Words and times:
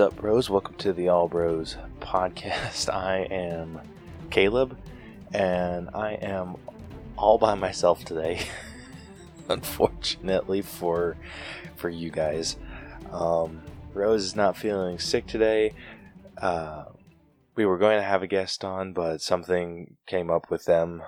up, 0.00 0.16
bros? 0.16 0.48
Welcome 0.48 0.76
to 0.76 0.94
the 0.94 1.08
All 1.08 1.28
Bros 1.28 1.76
podcast. 2.00 2.88
I 2.94 3.18
am 3.30 3.78
Caleb, 4.30 4.78
and 5.34 5.90
I 5.92 6.12
am 6.12 6.56
all 7.18 7.36
by 7.36 7.54
myself 7.54 8.02
today. 8.06 8.40
Unfortunately 9.50 10.62
for 10.62 11.18
for 11.76 11.90
you 11.90 12.10
guys, 12.10 12.56
um, 13.12 13.60
Rose 13.92 14.24
is 14.24 14.34
not 14.34 14.56
feeling 14.56 14.98
sick 14.98 15.26
today. 15.26 15.74
Uh, 16.40 16.84
we 17.54 17.66
were 17.66 17.76
going 17.76 17.98
to 17.98 18.04
have 18.04 18.22
a 18.22 18.26
guest 18.26 18.64
on, 18.64 18.94
but 18.94 19.20
something 19.20 19.98
came 20.06 20.30
up 20.30 20.50
with 20.50 20.64
them, 20.64 21.02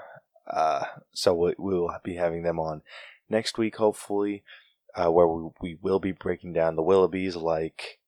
uh, 0.47 0.84
so 1.12 1.33
we, 1.33 1.55
we 1.59 1.72
will 1.72 1.97
be 2.05 2.16
having 2.16 2.42
them 2.42 2.61
on 2.61 2.83
next 3.30 3.56
week, 3.56 3.77
hopefully, 3.77 4.45
uh, 4.95 5.11
where 5.11 5.27
we, 5.27 5.48
we 5.62 5.78
will 5.80 5.98
be 5.98 6.12
breaking 6.12 6.52
down 6.52 6.77
the 6.77 6.83
Willoughbys 6.83 7.41
like 7.41 8.00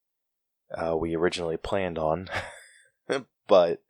uh, 0.70 0.96
we 0.96 1.14
originally 1.14 1.56
planned 1.56 1.98
on. 1.98 2.28
but 3.48 3.82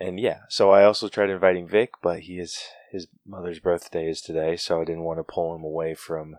and 0.00 0.20
yeah, 0.20 0.40
so 0.48 0.70
I 0.70 0.84
also 0.84 1.08
tried 1.08 1.30
inviting 1.30 1.66
Vic, 1.66 1.92
but 2.02 2.20
he 2.20 2.38
is 2.38 2.60
his 2.90 3.08
mother's 3.26 3.60
birthday 3.60 4.08
is 4.08 4.20
today, 4.20 4.56
so 4.56 4.80
I 4.80 4.84
didn't 4.84 5.04
want 5.04 5.18
to 5.18 5.24
pull 5.24 5.54
him 5.54 5.62
away 5.62 5.94
from 5.94 6.36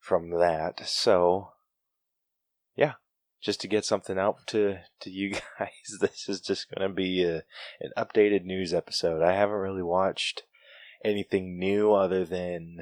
from 0.00 0.30
that. 0.30 0.86
So 0.86 1.52
yeah, 2.76 2.94
just 3.40 3.60
to 3.62 3.68
get 3.68 3.84
something 3.84 4.18
out 4.18 4.38
to 4.48 4.78
to 5.00 5.10
you 5.10 5.32
guys, 5.58 5.98
this 6.00 6.28
is 6.28 6.40
just 6.40 6.68
going 6.70 6.88
to 6.88 6.94
be 6.94 7.24
a, 7.24 7.42
an 7.80 7.92
updated 7.96 8.44
news 8.44 8.72
episode. 8.72 9.22
I 9.22 9.34
haven't 9.34 9.56
really 9.56 9.82
watched 9.82 10.44
anything 11.04 11.58
new 11.58 11.92
other 11.92 12.24
than 12.24 12.78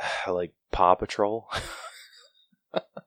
like 0.28 0.52
Paw 0.72 0.94
Patrol. 0.94 1.48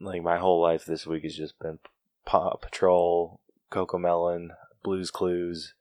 like 0.00 0.22
my 0.22 0.38
whole 0.38 0.60
life 0.60 0.84
this 0.84 1.06
week 1.06 1.24
has 1.24 1.36
just 1.36 1.58
been 1.58 1.78
Paw 2.24 2.56
Patrol, 2.56 3.40
CoComelon, 3.70 4.50
Blues 4.82 5.10
Clues, 5.10 5.74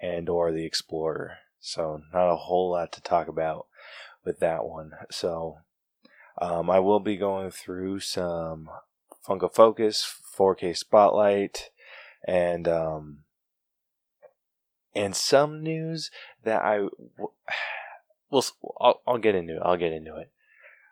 and 0.00 0.26
Dora 0.26 0.52
the 0.52 0.64
Explorer. 0.64 1.38
So 1.60 2.02
not 2.12 2.32
a 2.32 2.36
whole 2.36 2.70
lot 2.70 2.92
to 2.92 3.02
talk 3.02 3.28
about 3.28 3.66
with 4.24 4.40
that 4.40 4.64
one. 4.64 4.92
So 5.10 5.58
um, 6.40 6.70
I 6.70 6.78
will 6.80 7.00
be 7.00 7.16
going 7.16 7.50
through 7.50 8.00
some 8.00 8.68
Funko 9.26 9.52
Focus, 9.54 10.20
4K 10.36 10.76
Spotlight, 10.76 11.70
and 12.26 12.66
um, 12.66 13.18
and 14.94 15.14
some 15.14 15.62
news 15.62 16.10
that 16.44 16.62
I 16.62 16.80
will. 17.18 17.34
I'll, 18.80 19.02
I'll 19.06 19.18
get 19.18 19.34
into 19.34 19.56
it. 19.56 19.62
I'll 19.62 19.76
get 19.76 19.92
into 19.92 20.16
it. 20.16 20.30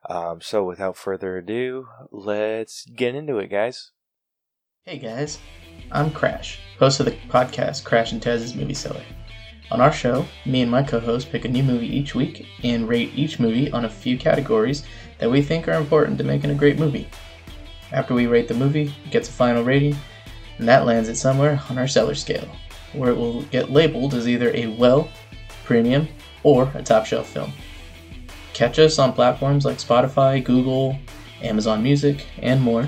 Um, 0.09 0.41
so 0.41 0.65
without 0.65 0.97
further 0.97 1.37
ado, 1.37 1.89
let's 2.11 2.87
get 2.87 3.15
into 3.15 3.39
it, 3.39 3.49
guys. 3.49 3.91
Hey 4.85 4.99
guys, 4.99 5.39
I'm 5.93 6.11
Crash, 6.11 6.59
host 6.79 7.01
of 7.01 7.07
the 7.07 7.13
podcast 7.29 7.85
Crash 7.85 8.13
and 8.13 8.23
Taz's 8.23 8.55
Movie 8.55 8.73
Cellar. 8.73 9.03
On 9.71 9.81
our 9.81 9.93
show, 9.93 10.25
me 10.47 10.63
and 10.63 10.71
my 10.71 10.83
co 10.83 11.01
host 11.01 11.31
pick 11.31 11.45
a 11.45 11.49
new 11.49 11.63
movie 11.63 11.87
each 11.87 12.15
week 12.15 12.47
and 12.65 12.89
rate 12.89 13.13
each 13.15 13.39
movie 13.39 13.71
on 13.73 13.85
a 13.85 13.91
few 13.91 14.17
categories 14.17 14.85
that 15.19 15.31
we 15.31 15.43
think 15.43 15.69
are 15.69 15.75
important 15.75 16.17
to 16.19 16.25
making 16.25 16.51
a 16.51 16.55
great 16.55 16.79
movie. 16.79 17.09
After 17.93 18.15
we 18.15 18.27
rate 18.27 18.49
the 18.49 18.55
movie, 18.55 18.95
it 19.05 19.11
gets 19.11 19.29
a 19.29 19.33
final 19.33 19.63
rating, 19.63 19.97
and 20.59 20.67
that 20.67 20.87
lands 20.87 21.11
it 21.11 21.17
somewhere 21.17 21.61
on 21.69 21.77
our 21.77 21.87
cellar 21.87 22.15
scale, 22.15 22.49
where 22.95 23.11
it 23.11 23.17
will 23.17 23.43
get 23.43 23.71
labeled 23.71 24.15
as 24.15 24.27
either 24.27 24.51
a 24.55 24.67
well, 24.67 25.11
premium, 25.65 26.09
or 26.43 26.73
a 26.75 26.83
top 26.83 27.05
shelf 27.05 27.29
film. 27.29 27.53
Catch 28.61 28.79
us 28.79 28.99
on 28.99 29.15
platforms 29.15 29.65
like 29.65 29.79
Spotify, 29.79 30.45
Google, 30.45 30.95
Amazon 31.41 31.83
Music, 31.83 32.27
and 32.43 32.61
more. 32.61 32.87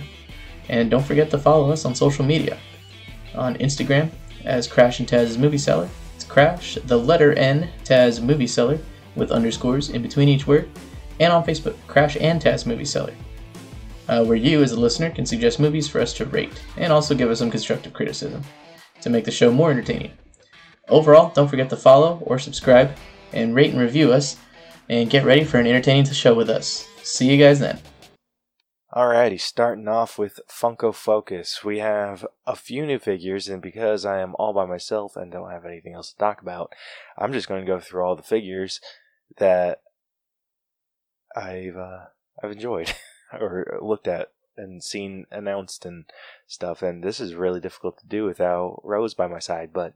And 0.68 0.90
don't 0.90 1.02
forget 1.02 1.30
to 1.30 1.38
follow 1.38 1.70
us 1.70 1.86
on 1.86 1.94
social 1.94 2.26
media. 2.26 2.58
On 3.34 3.56
Instagram 3.56 4.10
as 4.44 4.68
Crash 4.68 5.00
and 5.00 5.08
Taz's 5.08 5.38
Movie 5.38 5.56
Cellar, 5.56 5.88
It's 6.14 6.24
Crash, 6.24 6.76
the 6.84 6.98
letter 6.98 7.32
N, 7.32 7.70
Taz 7.84 8.22
Movie 8.22 8.46
Cellar, 8.46 8.78
with 9.16 9.30
underscores 9.30 9.88
in 9.88 10.02
between 10.02 10.28
each 10.28 10.46
word. 10.46 10.68
And 11.20 11.32
on 11.32 11.42
Facebook, 11.42 11.76
Crash 11.86 12.18
and 12.20 12.38
Taz 12.38 12.66
Movie 12.66 12.84
Cellar, 12.84 13.14
Uh, 14.10 14.22
where 14.26 14.36
you, 14.36 14.62
as 14.62 14.72
a 14.72 14.78
listener, 14.78 15.08
can 15.08 15.24
suggest 15.24 15.58
movies 15.58 15.88
for 15.88 16.02
us 16.02 16.12
to 16.12 16.26
rate 16.26 16.52
and 16.76 16.92
also 16.92 17.14
give 17.14 17.30
us 17.30 17.38
some 17.38 17.50
constructive 17.50 17.94
criticism 17.94 18.42
to 19.00 19.08
make 19.08 19.24
the 19.24 19.30
show 19.30 19.50
more 19.50 19.70
entertaining. 19.70 20.12
Overall, 20.90 21.32
don't 21.34 21.48
forget 21.48 21.70
to 21.70 21.76
follow 21.78 22.18
or 22.26 22.38
subscribe 22.38 22.94
and 23.32 23.54
rate 23.54 23.72
and 23.72 23.80
review 23.80 24.12
us 24.12 24.36
and 24.92 25.08
get 25.08 25.25
ready 25.25 25.42
for 25.42 25.58
an 25.58 25.66
entertaining 25.66 26.04
show 26.04 26.34
with 26.34 26.50
us. 26.50 26.86
See 27.03 27.30
you 27.30 27.42
guys 27.42 27.60
then. 27.60 27.78
Alrighty, 28.94 29.41
starting 29.41 29.88
off 29.88 30.19
with 30.19 30.38
Funko 30.50 30.94
Focus. 30.94 31.64
We 31.64 31.78
have 31.78 32.26
a 32.47 32.54
few 32.54 32.84
new 32.84 32.98
figures, 32.98 33.48
and 33.48 33.62
because 33.62 34.04
I 34.04 34.20
am 34.20 34.34
all 34.38 34.52
by 34.52 34.66
myself 34.66 35.16
and 35.16 35.32
don't 35.32 35.50
have 35.50 35.64
anything 35.64 35.94
else 35.94 36.12
to 36.12 36.19
talk 36.19 36.42
about, 36.42 36.75
I'm 37.16 37.32
just 37.32 37.48
going 37.48 37.64
to 37.64 37.66
go 37.66 37.81
through 37.81 38.04
all 38.04 38.16
the 38.16 38.22
figures 38.22 38.82
that 39.38 39.81
I've 41.34 41.78
uh, 41.78 42.04
I've 42.42 42.52
enjoyed 42.52 42.92
or 43.32 43.78
looked 43.81 44.08
at 44.08 44.28
and 44.58 44.84
seen 44.84 45.25
announced 45.31 45.86
and 45.86 46.04
stuff. 46.47 46.82
And 46.82 47.02
this 47.02 47.19
is 47.19 47.34
really 47.34 47.60
difficult 47.60 47.98
to 48.00 48.06
do 48.06 48.25
without 48.25 48.82
Rose 48.84 49.14
by 49.14 49.26
my 49.26 49.38
side, 49.38 49.70
but 49.72 49.94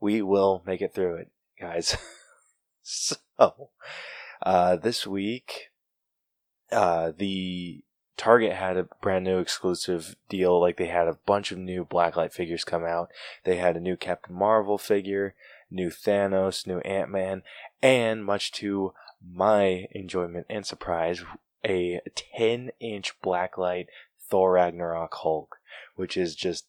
we 0.00 0.20
will 0.20 0.62
make 0.66 0.82
it 0.82 0.92
through 0.92 1.16
it, 1.16 1.30
guys. 1.58 1.96
so, 2.82 3.16
uh, 4.42 4.76
this 4.76 5.06
week, 5.06 5.70
uh, 6.70 7.12
the 7.16 7.82
Target 8.16 8.52
had 8.52 8.76
a 8.76 8.88
brand 9.00 9.24
new 9.24 9.38
exclusive 9.38 10.16
deal. 10.28 10.60
Like 10.60 10.76
they 10.76 10.88
had 10.88 11.08
a 11.08 11.18
bunch 11.24 11.52
of 11.52 11.58
new 11.58 11.84
Blacklight 11.84 12.32
figures 12.32 12.64
come 12.64 12.84
out. 12.84 13.10
They 13.44 13.56
had 13.56 13.76
a 13.76 13.80
new 13.80 13.96
Captain 13.96 14.34
Marvel 14.34 14.76
figure, 14.76 15.34
new 15.70 15.88
Thanos, 15.88 16.66
new 16.66 16.80
Ant 16.80 17.10
Man, 17.10 17.42
and 17.80 18.24
much 18.24 18.52
to 18.52 18.92
my 19.24 19.86
enjoyment 19.92 20.46
and 20.50 20.66
surprise, 20.66 21.22
a 21.64 22.00
10 22.36 22.70
inch 22.80 23.20
Blacklight 23.22 23.86
Thor 24.28 24.52
Ragnarok 24.52 25.14
Hulk, 25.14 25.56
which 25.94 26.16
is 26.16 26.34
just, 26.34 26.66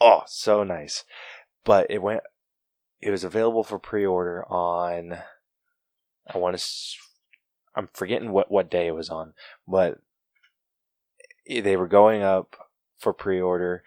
oh, 0.00 0.22
so 0.26 0.64
nice. 0.64 1.04
But 1.64 1.90
it 1.90 2.02
went, 2.02 2.22
it 3.00 3.10
was 3.10 3.24
available 3.24 3.64
for 3.64 3.78
pre 3.78 4.04
order 4.04 4.44
on 4.50 5.18
I 6.26 6.38
want 6.38 6.58
to. 6.58 6.64
I'm 7.74 7.88
forgetting 7.92 8.32
what 8.32 8.50
what 8.50 8.70
day 8.70 8.88
it 8.88 8.94
was 8.94 9.10
on, 9.10 9.34
but 9.66 9.98
they 11.48 11.76
were 11.76 11.88
going 11.88 12.22
up 12.22 12.56
for 12.98 13.12
pre-order, 13.12 13.82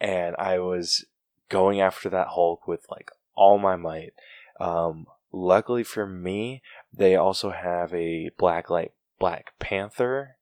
and 0.00 0.34
I 0.38 0.58
was 0.58 1.04
going 1.48 1.80
after 1.80 2.08
that 2.10 2.28
Hulk 2.28 2.66
with 2.66 2.86
like 2.90 3.10
all 3.34 3.58
my 3.58 3.76
might. 3.76 4.14
Um, 4.60 5.06
luckily 5.32 5.84
for 5.84 6.06
me, 6.06 6.62
they 6.92 7.16
also 7.16 7.50
have 7.50 7.92
a 7.92 8.30
black 8.38 8.70
light 8.70 8.92
Black 9.18 9.52
Panther 9.58 10.36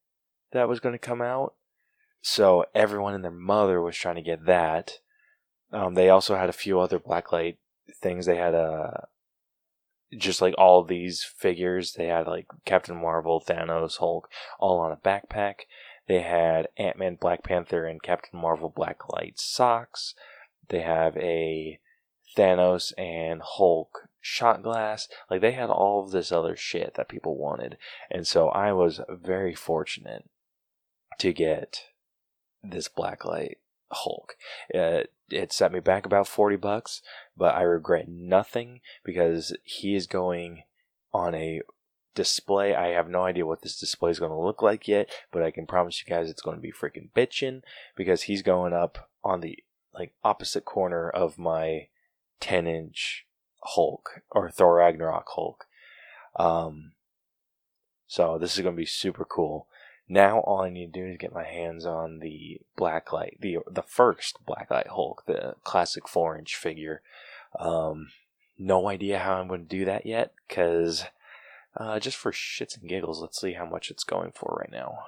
that 0.53 0.69
was 0.69 0.81
going 0.81 0.95
to 0.95 0.99
come 0.99 1.23
out, 1.23 1.55
so 2.21 2.65
everyone 2.75 3.15
and 3.15 3.25
their 3.25 3.31
mother 3.31 3.81
was 3.81 3.97
trying 3.97 4.17
to 4.17 4.23
get 4.23 4.47
that. 4.47 4.99
Um, 5.73 5.95
they 5.95 6.11
also 6.11 6.37
had 6.37 6.49
a 6.49 6.55
few 6.55 6.79
other 6.79 6.99
Blacklight 6.99 7.57
things. 8.01 8.27
They 8.27 8.37
had 8.37 8.55
a 8.55 9.09
just 10.17 10.43
like 10.43 10.55
all 10.59 10.85
these 10.85 11.25
figures. 11.25 11.93
They 11.93 12.07
had 12.07 12.27
like 12.27 12.47
Captain 12.65 13.01
Marvel, 13.01 13.43
Thanos, 13.47 13.99
Hulk, 13.99 14.29
all 14.59 14.79
on 14.79 14.93
a 14.93 14.97
backpack. 14.97 15.63
They 16.09 16.21
had 16.21 16.69
Ant 16.77 16.99
Man, 16.99 17.17
Black 17.21 17.45
Panther, 17.45 17.87
and 17.87 18.03
Captain 18.03 18.39
Marvel 18.39 18.73
Black 18.75 19.09
Light 19.13 19.39
socks. 19.39 20.15
They 20.69 20.81
have 20.81 21.17
a 21.17 21.81
Thanos 22.37 22.93
and 22.99 23.41
Hulk 23.43 24.09
shot 24.21 24.63
glass. 24.63 25.09
Like 25.31 25.41
they 25.41 25.53
had 25.53 25.71
all 25.71 26.05
of 26.05 26.13
this 26.13 26.33
other 26.33 26.57
shit 26.57 26.95
that 26.95 27.09
people 27.09 27.37
wanted. 27.37 27.77
And 28.11 28.27
so 28.27 28.49
I 28.49 28.73
was 28.73 29.01
very 29.09 29.55
fortunate 29.55 30.29
to 31.19 31.33
get 31.33 31.85
this 32.63 32.89
Blacklight 32.89 33.57
Hulk. 33.91 34.37
Uh, 34.75 35.03
it 35.33 35.53
set 35.53 35.73
me 35.73 35.81
back 35.81 36.07
about 36.07 36.29
40 36.29 36.57
bucks, 36.57 37.03
but 37.37 37.55
I 37.55 37.63
regret 37.63 38.09
nothing 38.09 38.81
because 39.05 39.57
he 39.65 39.95
is 39.95 40.07
going 40.07 40.63
on 41.13 41.35
a 41.35 41.63
display. 42.15 42.75
I 42.75 42.89
have 42.89 43.09
no 43.09 43.25
idea 43.25 43.47
what 43.47 43.63
this 43.63 43.79
display 43.79 44.11
is 44.11 44.19
going 44.19 44.31
to 44.33 44.39
look 44.39 44.63
like 44.63 44.87
yet, 44.87 45.09
but 45.31 45.43
I 45.43 45.51
can 45.51 45.67
promise 45.67 46.03
you 46.03 46.09
guys 46.13 46.29
it's 46.29 46.43
going 46.43 46.57
to 46.57 46.63
be 46.63 46.73
freaking 46.73 47.11
bitchin' 47.17 47.63
because 47.97 48.23
he's 48.23 48.43
going 48.43 48.73
up 48.73 49.11
on 49.25 49.41
the 49.41 49.59
like 49.95 50.13
opposite 50.25 50.65
corner 50.65 51.09
of 51.09 51.39
my 51.39 51.89
10 52.41 52.67
inch 52.67 53.27
Hulk 53.63 54.23
or 54.31 54.51
Thor 54.51 54.77
Ragnarok 54.77 55.29
Hulk. 55.29 55.67
Um, 56.37 56.93
so 58.07 58.39
this 58.39 58.57
is 58.57 58.63
going 58.63 58.75
to 58.75 58.81
be 58.81 58.87
super 58.87 59.25
cool. 59.25 59.69
Now 60.09 60.41
all 60.41 60.61
I 60.63 60.71
need 60.71 60.93
to 60.93 61.01
do 61.01 61.07
is 61.07 61.17
get 61.19 61.33
my 61.33 61.45
hands 61.45 61.87
on 61.87 62.19
the 62.19 62.61
Blacklight, 62.79 63.41
the 63.41 63.59
the 63.71 63.83
first 63.83 64.39
Blacklight 64.47 64.89
Hulk, 64.89 65.25
the 65.27 65.55
classic 65.65 66.09
four 66.09 66.37
inch 66.39 66.57
figure. 66.57 67.03
Um, 67.59 68.09
no 68.59 68.89
idea 68.89 69.19
how 69.21 69.35
I'm 69.35 69.49
going 69.49 69.63
to 69.67 69.77
do 69.79 69.85
that 69.87 70.05
yet, 70.07 70.33
because 70.49 71.05
uh, 71.77 71.99
just 71.99 72.17
for 72.17 72.33
shits 72.33 72.79
and 72.79 72.89
giggles, 72.89 73.21
let's 73.21 73.41
see 73.41 73.55
how 73.55 73.67
much 73.67 73.91
it's 73.91 74.05
going 74.05 74.33
for 74.35 74.59
right 74.61 74.71
now. 74.71 74.99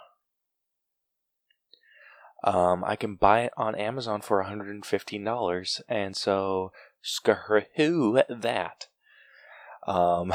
um, 2.45 2.85
I 2.85 2.97
can 2.97 3.15
buy 3.17 3.41
it 3.43 3.53
on 3.57 3.75
Amazon 3.75 4.21
for 4.21 4.43
$115. 4.45 5.81
And 5.89 6.17
so, 6.17 6.73
screw 7.03 8.23
that. 8.29 8.87
Um, 9.87 10.33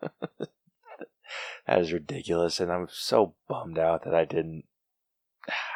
that 1.66 1.80
is 1.80 1.92
ridiculous. 1.92 2.60
And 2.60 2.70
I'm 2.72 2.88
so 2.90 3.34
bummed 3.48 3.78
out 3.78 4.04
that 4.04 4.14
I 4.14 4.24
didn't. 4.24 4.64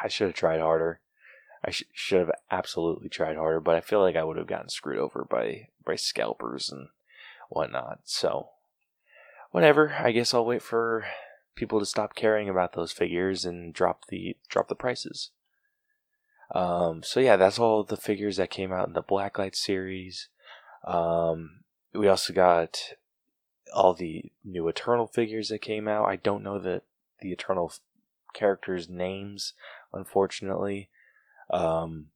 I 0.03 0.07
should 0.07 0.27
have 0.27 0.35
tried 0.35 0.59
harder. 0.59 0.99
I 1.65 1.71
sh- 1.71 1.83
should 1.93 2.19
have 2.19 2.31
absolutely 2.51 3.09
tried 3.09 3.37
harder, 3.37 3.59
but 3.59 3.75
I 3.75 3.81
feel 3.81 4.01
like 4.01 4.15
I 4.15 4.23
would 4.23 4.37
have 4.37 4.47
gotten 4.47 4.69
screwed 4.69 4.99
over 4.99 5.25
by, 5.29 5.69
by 5.85 5.95
scalpers 5.95 6.69
and 6.69 6.89
whatnot. 7.49 7.99
So, 8.03 8.49
whatever. 9.51 9.93
I 9.97 10.11
guess 10.11 10.33
I'll 10.33 10.45
wait 10.45 10.61
for 10.61 11.05
people 11.55 11.79
to 11.79 11.85
stop 11.85 12.15
caring 12.15 12.49
about 12.49 12.73
those 12.73 12.91
figures 12.91 13.45
and 13.45 13.73
drop 13.73 14.07
the 14.09 14.37
drop 14.49 14.67
the 14.67 14.75
prices. 14.75 15.31
Um, 16.53 17.01
so 17.03 17.19
yeah, 17.19 17.35
that's 17.35 17.59
all 17.59 17.83
the 17.83 17.97
figures 17.97 18.37
that 18.37 18.49
came 18.49 18.71
out 18.71 18.87
in 18.87 18.93
the 18.93 19.03
Blacklight 19.03 19.55
series. 19.55 20.29
Um, 20.85 21.61
we 21.93 22.07
also 22.07 22.33
got 22.33 22.77
all 23.73 23.93
the 23.93 24.31
new 24.43 24.67
Eternal 24.67 25.07
figures 25.07 25.49
that 25.49 25.61
came 25.61 25.87
out. 25.87 26.07
I 26.07 26.15
don't 26.15 26.43
know 26.43 26.59
the 26.59 26.81
the 27.19 27.31
Eternal 27.31 27.71
f- 27.71 27.79
characters' 28.33 28.89
names, 28.89 29.53
unfortunately. 29.93 30.89
Um, 31.49 32.07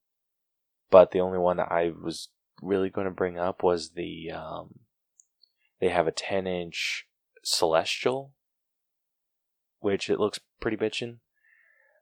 but 0.90 1.12
the 1.12 1.20
only 1.20 1.38
one 1.38 1.58
that 1.58 1.72
I 1.72 1.92
was 1.92 2.30
really 2.62 2.90
going 2.90 3.06
to 3.06 3.12
bring 3.12 3.38
up 3.38 3.64
was 3.64 3.92
the 3.92 4.32
um, 4.32 4.80
they 5.80 5.90
have 5.90 6.08
a 6.08 6.12
10 6.12 6.48
inch 6.48 7.08
Celestial, 7.44 8.34
which 9.80 10.10
it 10.10 10.20
looks 10.20 10.40
pretty 10.60 10.78
bitchin'. 10.78 11.20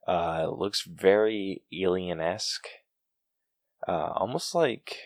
Uh, 0.07 0.47
it 0.47 0.57
looks 0.57 0.83
very 0.83 1.63
alien 1.71 2.19
esque. 2.19 2.67
Uh, 3.87 4.11
almost 4.15 4.55
like 4.55 4.97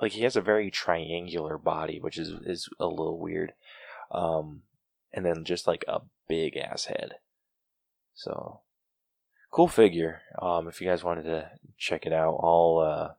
like 0.00 0.12
he 0.12 0.22
has 0.22 0.36
a 0.36 0.42
very 0.42 0.70
triangular 0.70 1.56
body, 1.56 1.98
which 2.00 2.18
is 2.18 2.30
is 2.44 2.68
a 2.78 2.86
little 2.86 3.18
weird. 3.18 3.52
Um, 4.10 4.62
and 5.12 5.24
then 5.24 5.44
just 5.44 5.66
like 5.66 5.84
a 5.88 6.00
big 6.28 6.56
ass 6.56 6.86
head. 6.86 7.14
So 8.14 8.60
cool 9.50 9.68
figure. 9.68 10.22
Um, 10.40 10.68
if 10.68 10.80
you 10.80 10.88
guys 10.88 11.04
wanted 11.04 11.24
to 11.24 11.50
check 11.78 12.06
it 12.06 12.12
out, 12.12 12.38
I'll 12.42 12.78
uh, 12.78 13.14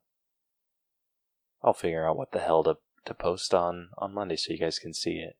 I'll 1.63 1.74
figure 1.74 2.07
out 2.07 2.18
what 2.18 2.31
the 2.31 2.39
hell 2.39 2.63
to 2.63 2.78
to 3.06 3.13
post 3.13 3.54
on 3.54 3.89
on 3.98 4.13
Monday 4.13 4.36
so 4.36 4.54
you 4.54 4.60
guys 4.60 4.80
can 4.80 4.94
see 4.94 5.18
it. 5.18 5.38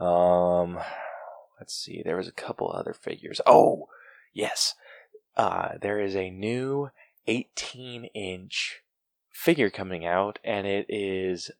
Um, 0.00 0.78
let's 1.58 1.74
see. 1.74 2.02
There 2.04 2.16
was 2.16 2.28
a 2.28 2.32
couple 2.32 2.70
other 2.70 2.94
figures. 2.94 3.40
Oh, 3.46 3.88
yes. 4.32 4.74
Uh, 5.36 5.72
there 5.80 6.00
is 6.00 6.16
a 6.16 6.30
new 6.30 6.90
18 7.26 8.06
inch 8.14 8.82
figure 9.30 9.70
coming 9.70 10.06
out, 10.06 10.38
and 10.44 10.66
it 10.66 10.86
is 10.88 11.50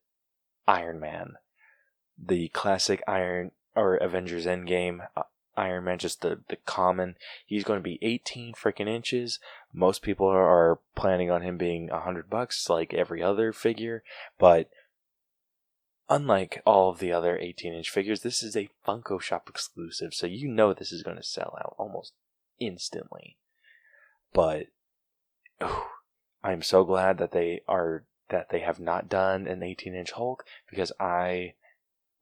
Iron 0.66 1.00
Man, 1.00 1.34
the 2.18 2.48
classic 2.48 3.02
Iron 3.06 3.52
or 3.74 3.96
Avengers 3.96 4.46
Endgame 4.46 5.06
uh, 5.16 5.22
Iron 5.56 5.84
Man, 5.84 5.98
just 5.98 6.22
the 6.22 6.40
the 6.48 6.56
common. 6.56 7.16
He's 7.46 7.64
going 7.64 7.78
to 7.78 7.82
be 7.82 7.98
18 8.00 8.54
freaking 8.54 8.88
inches. 8.88 9.38
Most 9.72 10.02
people 10.02 10.26
are, 10.26 10.78
planning 10.94 11.30
on 11.30 11.42
him 11.42 11.56
being 11.56 11.88
100 11.88 12.30
bucks, 12.30 12.68
like 12.68 12.94
every 12.94 13.22
other 13.22 13.52
figure, 13.52 14.02
but 14.38 14.68
unlike 16.08 16.62
all 16.66 16.90
of 16.90 16.98
the 16.98 17.12
other 17.12 17.38
18 17.38 17.72
inch 17.72 17.90
figures, 17.90 18.20
this 18.20 18.42
is 18.42 18.56
a 18.56 18.68
Funko 18.86 19.20
Shop 19.20 19.48
exclusive, 19.48 20.14
so 20.14 20.26
you 20.26 20.48
know 20.48 20.72
this 20.72 20.92
is 20.92 21.02
going 21.02 21.16
to 21.16 21.22
sell 21.22 21.58
out 21.58 21.74
almost 21.78 22.12
instantly. 22.60 23.36
But 24.32 24.66
oh, 25.60 25.88
I'm 26.44 26.62
so 26.62 26.84
glad 26.84 27.18
that 27.18 27.32
they 27.32 27.62
are 27.66 28.04
that 28.28 28.50
they 28.50 28.60
have 28.60 28.80
not 28.80 29.08
done 29.08 29.46
an 29.46 29.62
18 29.62 29.94
inch 29.94 30.12
Hulk 30.12 30.44
because 30.70 30.92
I 31.00 31.54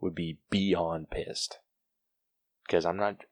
would 0.00 0.14
be 0.14 0.38
beyond 0.48 1.10
pissed. 1.10 1.58
Because 2.66 2.86
I'm 2.86 2.96
not, 2.96 3.24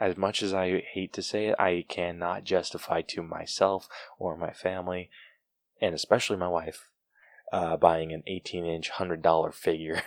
as 0.00 0.16
much 0.16 0.42
as 0.42 0.54
I 0.54 0.80
hate 0.80 1.12
to 1.14 1.22
say 1.22 1.46
it, 1.46 1.56
I 1.58 1.84
cannot 1.88 2.44
justify 2.44 3.02
to 3.02 3.22
myself 3.22 3.88
or 4.18 4.36
my 4.36 4.52
family, 4.52 5.10
and 5.80 5.94
especially 5.94 6.36
my 6.36 6.48
wife, 6.48 6.88
uh, 7.52 7.76
buying 7.76 8.12
an 8.12 8.22
18 8.26 8.64
inch 8.64 8.90
$100 8.92 9.54
figure. 9.54 10.02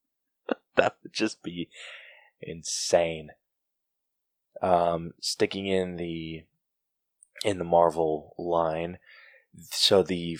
that 0.76 0.96
would 1.02 1.12
just 1.12 1.42
be 1.42 1.68
insane. 2.40 3.30
Um, 4.62 5.14
sticking 5.20 5.66
in 5.66 5.96
the 5.96 6.44
in 7.42 7.56
the 7.56 7.64
Marvel 7.64 8.34
line, 8.36 8.98
so 9.70 10.02
the 10.02 10.38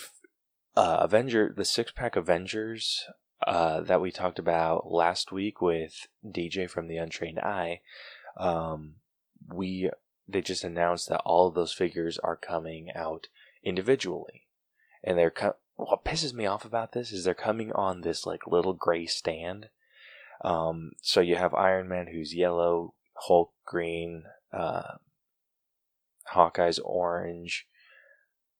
uh, 0.76 0.98
Avenger, 1.00 1.54
the 1.56 1.64
six 1.64 1.90
pack 1.92 2.16
Avengers 2.16 3.06
uh, 3.46 3.80
that 3.80 4.00
we 4.00 4.10
talked 4.10 4.38
about 4.38 4.90
last 4.90 5.32
week 5.32 5.60
with 5.60 6.08
DJ 6.26 6.68
from 6.68 6.88
the 6.88 6.96
Untrained 6.96 7.38
Eye, 7.38 7.80
um, 8.36 8.96
we 9.52 9.90
they 10.28 10.40
just 10.40 10.64
announced 10.64 11.08
that 11.08 11.22
all 11.24 11.48
of 11.48 11.54
those 11.54 11.72
figures 11.72 12.18
are 12.18 12.36
coming 12.36 12.90
out 12.94 13.28
individually, 13.64 14.46
and 15.02 15.18
they're 15.18 15.30
co- 15.30 15.56
what 15.76 16.04
pisses 16.04 16.34
me 16.34 16.46
off 16.46 16.64
about 16.64 16.92
this 16.92 17.10
is 17.12 17.24
they're 17.24 17.34
coming 17.34 17.72
on 17.72 18.02
this 18.02 18.26
like 18.26 18.46
little 18.46 18.74
gray 18.74 19.06
stand. 19.06 19.68
Um, 20.42 20.92
so 21.02 21.20
you 21.20 21.36
have 21.36 21.54
Iron 21.54 21.88
Man 21.88 22.08
who's 22.08 22.34
yellow, 22.34 22.94
Hulk 23.14 23.52
green, 23.64 24.24
uh, 24.52 24.96
Hawkeye's 26.28 26.78
orange, 26.78 27.66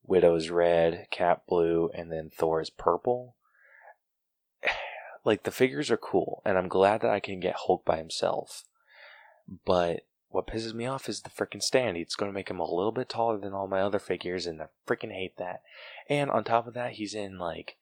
Widow's 0.05 0.49
red, 0.49 1.07
Cap 1.11 1.43
blue, 1.47 1.89
and 1.93 2.11
then 2.11 2.29
Thor's 2.29 2.69
purple. 2.69 3.35
Like 5.23 5.43
the 5.43 5.51
figures 5.51 5.91
are 5.91 5.97
cool, 5.97 6.41
and 6.45 6.57
I'm 6.57 6.67
glad 6.67 7.01
that 7.01 7.11
I 7.11 7.19
can 7.19 7.39
get 7.39 7.55
Hulk 7.65 7.85
by 7.85 7.97
himself. 7.97 8.63
But 9.65 10.05
what 10.29 10.47
pisses 10.47 10.73
me 10.73 10.85
off 10.85 11.09
is 11.09 11.21
the 11.21 11.29
freaking 11.29 11.61
stand. 11.61 11.97
It's 11.97 12.15
going 12.15 12.31
to 12.31 12.33
make 12.33 12.49
him 12.49 12.59
a 12.59 12.69
little 12.69 12.91
bit 12.91 13.09
taller 13.09 13.37
than 13.37 13.53
all 13.53 13.67
my 13.67 13.81
other 13.81 13.99
figures, 13.99 14.47
and 14.47 14.61
I 14.61 14.67
freaking 14.87 15.11
hate 15.11 15.37
that. 15.37 15.61
And 16.09 16.31
on 16.31 16.43
top 16.43 16.67
of 16.67 16.73
that, 16.73 16.93
he's 16.93 17.13
in 17.13 17.37
like 17.37 17.77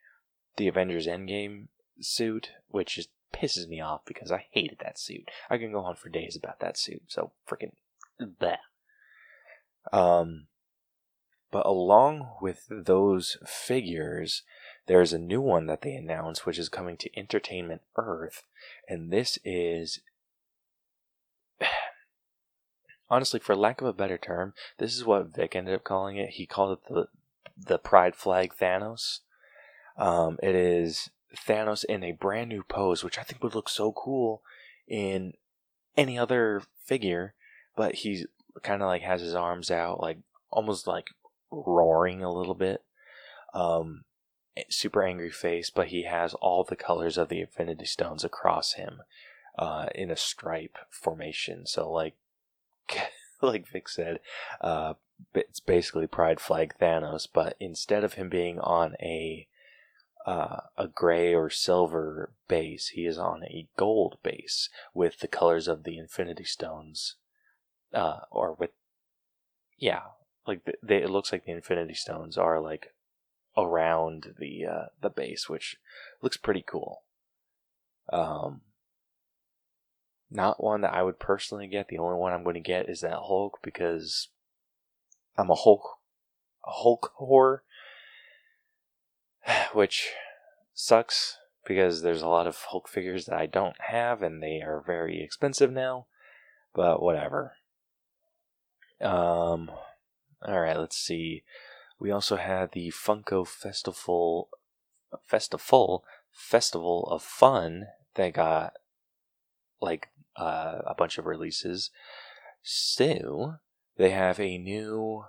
the 0.58 0.68
Avengers 0.68 1.08
Endgame 1.08 1.68
suit, 2.02 2.52
which 2.70 2.96
just 2.96 3.10
pisses 3.34 3.68
me 3.68 3.80
off 3.80 4.02
because 4.06 4.32
I 4.32 4.46
hated 4.52 4.80
that 4.80 5.00
suit. 5.00 5.30
I 5.50 5.58
can 5.58 5.72
go 5.72 5.80
on 5.80 5.96
for 5.96 6.10
days 6.10 6.36
about 6.36 6.60
that 6.60 6.78
suit. 6.78 7.04
So 7.08 7.32
freaking 7.48 7.74
that. 8.40 8.60
Um, 9.94 10.48
but 11.52 11.66
along 11.66 12.30
with 12.42 12.66
those 12.70 13.38
figures, 13.46 14.44
there's 14.90 15.14
a 15.14 15.20
new 15.20 15.40
one 15.40 15.68
that 15.68 15.84
they 15.84 15.94
announced, 15.94 16.48
which 16.48 16.58
is 16.58 16.68
coming 16.68 16.98
to 16.98 17.16
Entertainment 17.16 17.84
Earth, 17.96 18.42
and 18.90 19.12
this 19.12 19.38
is. 19.46 20.02
Honestly, 23.12 23.40
for 23.40 23.56
lack 23.56 23.82
of 23.82 23.88
a 23.88 23.94
better 23.94 24.18
term, 24.18 24.54
this 24.80 24.96
is 24.96 25.06
what 25.06 25.36
Vic 25.36 25.56
ended 25.56 25.76
up 25.76 25.84
calling 25.84 26.18
it. 26.18 26.32
He 26.32 26.48
called 26.48 26.80
it 26.80 26.92
the 26.92 27.08
the 27.56 27.78
Pride 27.78 28.16
Flag 28.16 28.56
Thanos. 28.60 29.20
Um, 29.96 30.40
it 30.42 30.56
is 30.56 31.12
Thanos 31.38 31.86
in 31.86 32.04
a 32.04 32.14
brand 32.14 32.50
new 32.50 32.64
pose, 32.64 33.04
which 33.04 33.20
I 33.20 33.24
think 33.24 33.44
would 33.44 33.54
look 33.54 33.70
so 33.70 33.92
cool 33.92 34.42
in 34.88 35.34
any 35.96 36.18
other 36.18 36.64
figure, 36.84 37.36
but 37.76 37.94
he's 37.94 38.26
kind 38.64 38.82
of 38.82 38.88
like 38.88 39.04
has 39.04 39.22
his 39.22 39.36
arms 39.36 39.70
out, 39.70 40.02
like 40.02 40.18
almost 40.50 40.88
like 40.88 41.10
roaring 41.52 42.24
a 42.24 42.34
little 42.34 42.56
bit. 42.56 42.84
Um, 43.54 44.06
super 44.70 45.04
angry 45.04 45.32
face, 45.32 45.70
but 45.70 45.88
he 45.88 46.04
has 46.04 46.34
all 46.36 46.64
the 46.64 46.76
colors 46.76 47.18
of 47.18 47.30
the 47.30 47.42
Infinity 47.42 47.86
Stones 47.86 48.24
across 48.24 48.74
him, 48.74 49.02
uh, 49.58 49.88
in 49.96 50.12
a 50.12 50.16
stripe 50.16 50.78
formation. 50.90 51.66
So 51.66 51.92
like, 51.92 52.16
like 53.42 53.68
Vic 53.68 53.90
said, 53.90 54.20
uh, 54.62 54.94
it's 55.34 55.60
basically 55.60 56.08
Pride 56.08 56.40
Flag 56.40 56.74
Thanos, 56.80 57.28
but 57.32 57.56
instead 57.60 58.04
of 58.04 58.14
him 58.14 58.30
being 58.30 58.60
on 58.60 58.96
a 59.02 59.48
uh, 60.26 60.62
a 60.78 60.88
gray 60.88 61.34
or 61.34 61.50
silver 61.50 62.32
base, 62.48 62.90
he 62.90 63.06
is 63.06 63.18
on 63.18 63.44
a 63.46 63.68
gold 63.78 64.18
base 64.22 64.70
with 64.94 65.20
the 65.20 65.28
colors 65.28 65.68
of 65.68 65.84
the 65.84 65.98
Infinity 65.98 66.44
Stones, 66.44 67.16
uh, 67.94 68.20
or 68.30 68.54
with 68.54 68.72
yeah, 69.78 70.02
like 70.46 70.62
they, 70.84 70.98
it 70.98 71.10
looks 71.10 71.32
like 71.32 71.46
the 71.46 71.52
Infinity 71.52 71.94
Stones 71.94 72.38
are 72.38 72.60
like 72.60 72.94
around 73.58 74.36
the 74.40 74.66
uh, 74.66 74.86
the 75.02 75.10
base, 75.10 75.50
which 75.50 75.78
looks 76.22 76.38
pretty 76.38 76.64
cool. 76.66 77.04
Um, 78.12 78.62
not 80.32 80.64
one 80.64 80.82
that 80.82 80.94
I 80.94 81.04
would 81.04 81.20
personally 81.20 81.68
get. 81.68 81.88
The 81.88 81.98
only 81.98 82.18
one 82.18 82.34
I'm 82.34 82.44
going 82.44 82.56
to 82.56 82.60
get 82.60 82.90
is 82.90 83.02
that 83.02 83.14
Hulk 83.14 83.60
because 83.64 84.30
I'm 85.38 85.50
a 85.50 85.56
Hulk 85.56 86.00
a 86.66 86.72
Hulk 86.72 87.14
whore, 87.20 87.60
which 89.74 90.10
sucks 90.74 91.38
because 91.66 92.02
there's 92.02 92.22
a 92.22 92.28
lot 92.28 92.48
of 92.48 92.58
Hulk 92.70 92.88
figures 92.88 93.26
that 93.26 93.38
I 93.38 93.46
don't 93.46 93.80
have 93.80 94.22
and 94.22 94.42
they 94.42 94.62
are 94.62 94.84
very 94.86 95.22
expensive 95.24 95.72
now. 95.72 96.08
But 96.74 97.02
whatever. 97.02 97.54
Um, 99.02 99.72
All 100.46 100.60
right, 100.60 100.78
let's 100.78 100.98
see. 100.98 101.44
We 102.00 102.12
also 102.12 102.38
had 102.38 102.72
the 102.72 102.92
Funko 102.92 103.46
Festival 103.46 104.50
Festival 105.26 106.06
Festival 106.32 107.08
of 107.12 107.22
Fun 107.22 107.88
that 108.16 108.34
got 108.34 108.74
like 109.82 110.08
uh, 110.38 110.80
a 110.86 110.96
bunch 110.96 111.18
of 111.18 111.26
releases. 111.26 111.92
So 112.62 113.56
they 113.98 114.12
have 114.12 114.40
a 114.40 114.58
new 114.58 115.26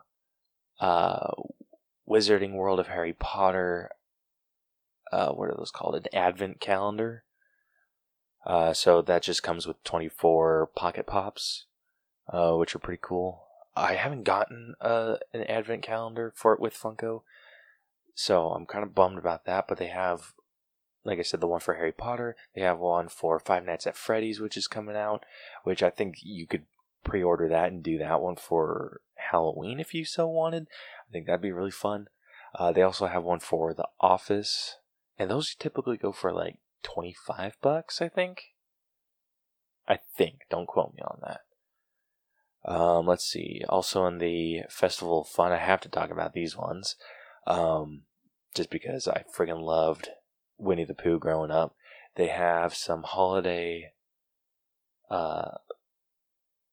uh, 0.80 1.32
Wizarding 2.08 2.54
World 2.54 2.78
of 2.78 2.86
Harry 2.86 3.12
Potter. 3.12 3.90
Uh, 5.12 5.32
what 5.32 5.48
are 5.48 5.56
those 5.56 5.72
called? 5.72 5.96
An 5.96 6.04
advent 6.12 6.60
calendar. 6.60 7.24
Uh, 8.46 8.72
so 8.72 9.02
that 9.02 9.22
just 9.22 9.42
comes 9.42 9.66
with 9.66 9.82
24 9.84 10.70
pocket 10.74 11.06
pops, 11.06 11.66
uh, 12.32 12.54
which 12.54 12.74
are 12.74 12.78
pretty 12.80 13.00
cool. 13.02 13.44
I 13.76 13.94
haven't 13.94 14.24
gotten 14.24 14.74
uh, 14.80 15.16
an 15.32 15.44
advent 15.44 15.82
calendar 15.82 16.32
for 16.34 16.52
it 16.52 16.60
with 16.60 16.74
Funko, 16.74 17.22
so 18.14 18.48
I'm 18.48 18.66
kind 18.66 18.84
of 18.84 18.94
bummed 18.94 19.18
about 19.18 19.44
that. 19.46 19.66
But 19.68 19.78
they 19.78 19.88
have, 19.88 20.32
like 21.04 21.18
I 21.18 21.22
said, 21.22 21.40
the 21.40 21.46
one 21.46 21.60
for 21.60 21.74
Harry 21.74 21.92
Potter. 21.92 22.36
They 22.54 22.62
have 22.62 22.78
one 22.78 23.08
for 23.08 23.38
Five 23.38 23.64
Nights 23.64 23.86
at 23.86 23.96
Freddy's, 23.96 24.40
which 24.40 24.56
is 24.56 24.66
coming 24.66 24.96
out, 24.96 25.24
which 25.64 25.82
I 25.82 25.90
think 25.90 26.16
you 26.22 26.46
could 26.46 26.64
pre-order 27.04 27.48
that 27.48 27.72
and 27.72 27.82
do 27.82 27.96
that 27.98 28.20
one 28.20 28.36
for 28.36 29.00
Halloween 29.14 29.80
if 29.80 29.94
you 29.94 30.04
so 30.04 30.26
wanted. 30.26 30.66
I 31.08 31.12
think 31.12 31.26
that'd 31.26 31.40
be 31.40 31.52
really 31.52 31.70
fun. 31.70 32.08
Uh, 32.54 32.72
they 32.72 32.82
also 32.82 33.06
have 33.06 33.22
one 33.22 33.40
for 33.40 33.72
The 33.72 33.88
Office, 34.00 34.76
and 35.18 35.30
those 35.30 35.54
typically 35.54 35.96
go 35.96 36.12
for 36.12 36.32
like 36.32 36.56
25 36.82 37.56
bucks, 37.62 38.02
I 38.02 38.08
think. 38.08 38.54
I 39.86 39.98
think. 40.16 40.40
Don't 40.50 40.66
quote 40.66 40.94
me 40.94 41.02
on 41.02 41.20
that. 41.22 41.40
Um, 42.70 43.06
let's 43.06 43.24
see. 43.24 43.62
Also 43.68 44.06
in 44.06 44.18
the 44.18 44.62
Festival 44.68 45.24
Fun, 45.24 45.52
I 45.52 45.58
have 45.58 45.80
to 45.80 45.88
talk 45.88 46.10
about 46.10 46.32
these 46.32 46.56
ones. 46.56 46.96
Um, 47.46 48.02
just 48.54 48.70
because 48.70 49.08
I 49.08 49.24
friggin' 49.36 49.62
loved 49.62 50.08
Winnie 50.58 50.84
the 50.84 50.94
Pooh 50.94 51.18
growing 51.18 51.50
up. 51.50 51.74
They 52.16 52.28
have 52.28 52.74
some 52.74 53.02
holiday 53.02 53.92
uh, 55.10 55.56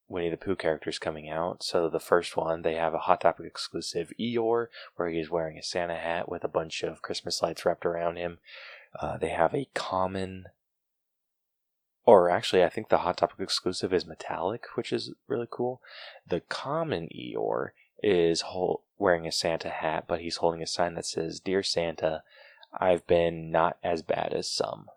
Winnie 0.07 0.29
the 0.29 0.37
Pooh 0.37 0.55
characters 0.55 0.99
coming 0.99 1.29
out. 1.29 1.63
So 1.63 1.89
the 1.89 1.99
first 1.99 2.37
one, 2.37 2.61
they 2.61 2.75
have 2.75 2.93
a 2.93 2.99
Hot 2.99 3.21
Topic 3.21 3.45
exclusive 3.45 4.11
Eeyore, 4.19 4.67
where 4.95 5.09
he's 5.09 5.29
wearing 5.29 5.57
a 5.57 5.63
Santa 5.63 5.95
hat 5.95 6.29
with 6.29 6.43
a 6.43 6.49
bunch 6.49 6.83
of 6.83 7.01
Christmas 7.01 7.41
lights 7.41 7.65
wrapped 7.65 7.85
around 7.85 8.17
him. 8.17 8.39
Uh, 8.99 9.17
they 9.17 9.29
have 9.29 9.53
a 9.53 9.69
common, 9.73 10.45
or 12.07 12.29
actually, 12.29 12.63
I 12.63 12.69
think 12.69 12.87
the 12.87 12.99
Hot 12.99 13.17
Topic 13.17 13.35
exclusive 13.41 13.93
is 13.93 14.05
metallic, 14.05 14.63
which 14.75 14.93
is 14.93 15.11
really 15.27 15.47
cool. 15.49 15.81
The 16.25 16.39
common 16.39 17.09
Eeyore 17.13 17.71
is 18.01 18.45
wearing 18.97 19.27
a 19.27 19.31
Santa 19.31 19.67
hat, 19.67 20.05
but 20.07 20.21
he's 20.21 20.37
holding 20.37 20.63
a 20.63 20.67
sign 20.67 20.93
that 20.93 21.05
says, 21.05 21.41
Dear 21.41 21.61
Santa, 21.63 22.23
I've 22.71 23.05
been 23.07 23.51
not 23.51 23.77
as 23.83 24.03
bad 24.03 24.31
as 24.31 24.49
some, 24.49 24.87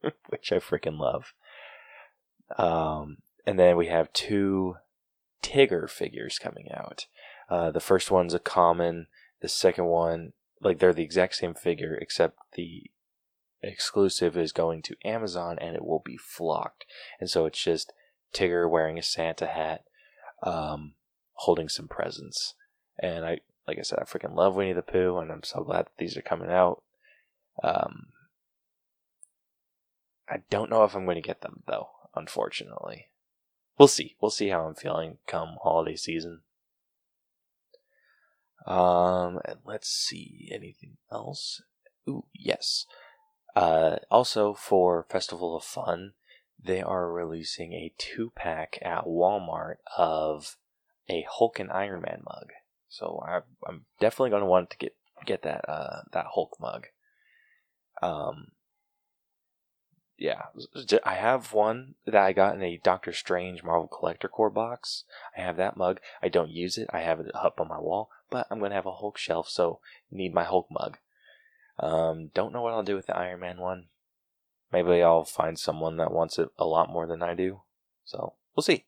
which 0.30 0.50
I 0.50 0.60
freaking 0.60 0.98
love. 0.98 1.34
Um, 2.56 3.18
and 3.46 3.58
then 3.58 3.76
we 3.76 3.88
have 3.88 4.10
two 4.14 4.76
Tigger 5.42 5.90
figures 5.90 6.38
coming 6.38 6.68
out. 6.72 7.04
Uh, 7.50 7.70
the 7.70 7.80
first 7.80 8.10
one's 8.10 8.32
a 8.32 8.38
common. 8.38 9.08
The 9.42 9.48
second 9.48 9.84
one, 9.84 10.32
like 10.62 10.78
they're 10.78 10.94
the 10.94 11.04
exact 11.04 11.34
same 11.34 11.52
figure, 11.52 11.94
except 11.94 12.38
the 12.54 12.90
exclusive 13.66 14.36
is 14.36 14.52
going 14.52 14.82
to 14.82 14.96
Amazon 15.04 15.58
and 15.60 15.74
it 15.74 15.84
will 15.84 16.02
be 16.04 16.16
flocked. 16.16 16.84
And 17.20 17.28
so 17.30 17.46
it's 17.46 17.62
just 17.62 17.92
Tigger 18.34 18.68
wearing 18.68 18.98
a 18.98 19.02
Santa 19.02 19.46
hat, 19.46 19.84
um, 20.42 20.94
holding 21.34 21.68
some 21.68 21.88
presents. 21.88 22.54
And 22.98 23.24
I, 23.24 23.40
like 23.66 23.78
I 23.78 23.82
said, 23.82 23.98
I 24.00 24.04
freaking 24.04 24.34
love 24.34 24.56
Winnie 24.56 24.72
the 24.72 24.82
Pooh, 24.82 25.18
and 25.18 25.32
I'm 25.32 25.42
so 25.42 25.62
glad 25.64 25.86
that 25.86 25.96
these 25.98 26.16
are 26.16 26.22
coming 26.22 26.50
out. 26.50 26.82
Um, 27.62 28.06
I 30.28 30.42
don't 30.50 30.70
know 30.70 30.84
if 30.84 30.94
I'm 30.94 31.04
going 31.04 31.16
to 31.16 31.22
get 31.22 31.40
them 31.40 31.62
though, 31.66 31.88
unfortunately. 32.14 33.08
We'll 33.78 33.88
see. 33.88 34.16
We'll 34.20 34.30
see 34.30 34.48
how 34.48 34.66
I'm 34.66 34.74
feeling 34.74 35.18
come 35.26 35.56
holiday 35.62 35.96
season. 35.96 36.40
Um, 38.66 39.40
and 39.44 39.58
let's 39.64 39.88
see 39.88 40.48
anything 40.52 40.96
else. 41.12 41.62
Ooh, 42.08 42.24
yes. 42.32 42.86
Uh, 43.54 43.96
also 44.10 44.52
for 44.54 45.06
Festival 45.08 45.56
of 45.56 45.64
Fun, 45.64 46.14
they 46.62 46.82
are 46.82 47.10
releasing 47.10 47.72
a 47.72 47.92
two 47.98 48.32
pack 48.34 48.78
at 48.82 49.04
Walmart 49.04 49.76
of 49.96 50.56
a 51.08 51.26
Hulk 51.30 51.60
and 51.60 51.70
Iron 51.70 52.02
Man 52.02 52.22
mug. 52.24 52.50
So 52.88 53.22
I, 53.26 53.40
I'm 53.66 53.84
definitely 54.00 54.30
going 54.30 54.42
to 54.42 54.48
want 54.48 54.70
to 54.70 54.78
get 54.78 54.96
get 55.26 55.42
that 55.42 55.68
uh, 55.68 56.02
that 56.12 56.26
Hulk 56.34 56.56
mug. 56.60 56.86
Um, 58.02 58.48
yeah, 60.16 60.42
I 61.04 61.14
have 61.14 61.52
one 61.52 61.96
that 62.06 62.14
I 62.14 62.32
got 62.32 62.54
in 62.54 62.62
a 62.62 62.80
Doctor 62.82 63.12
Strange 63.12 63.62
Marvel 63.62 63.88
Collector 63.88 64.28
Corps 64.28 64.50
box. 64.50 65.04
I 65.36 65.40
have 65.40 65.56
that 65.56 65.76
mug. 65.76 66.00
I 66.22 66.28
don't 66.28 66.50
use 66.50 66.78
it. 66.78 66.88
I 66.92 67.00
have 67.00 67.20
it 67.20 67.30
up 67.34 67.60
on 67.60 67.68
my 67.68 67.80
wall, 67.80 68.10
but 68.30 68.46
I'm 68.50 68.60
gonna 68.60 68.74
have 68.74 68.86
a 68.86 68.92
Hulk 68.92 69.18
shelf, 69.18 69.48
so 69.48 69.80
need 70.10 70.32
my 70.32 70.44
Hulk 70.44 70.68
mug. 70.70 70.98
Um, 71.78 72.30
don't 72.34 72.52
know 72.52 72.62
what 72.62 72.72
I'll 72.72 72.82
do 72.82 72.96
with 72.96 73.06
the 73.06 73.16
Iron 73.16 73.40
Man 73.40 73.58
one. 73.58 73.86
Maybe 74.72 75.02
I'll 75.02 75.24
find 75.24 75.58
someone 75.58 75.96
that 75.98 76.12
wants 76.12 76.38
it 76.38 76.48
a 76.58 76.64
lot 76.64 76.90
more 76.90 77.06
than 77.06 77.22
I 77.22 77.34
do. 77.34 77.62
So 78.04 78.34
we'll 78.54 78.62
see. 78.62 78.84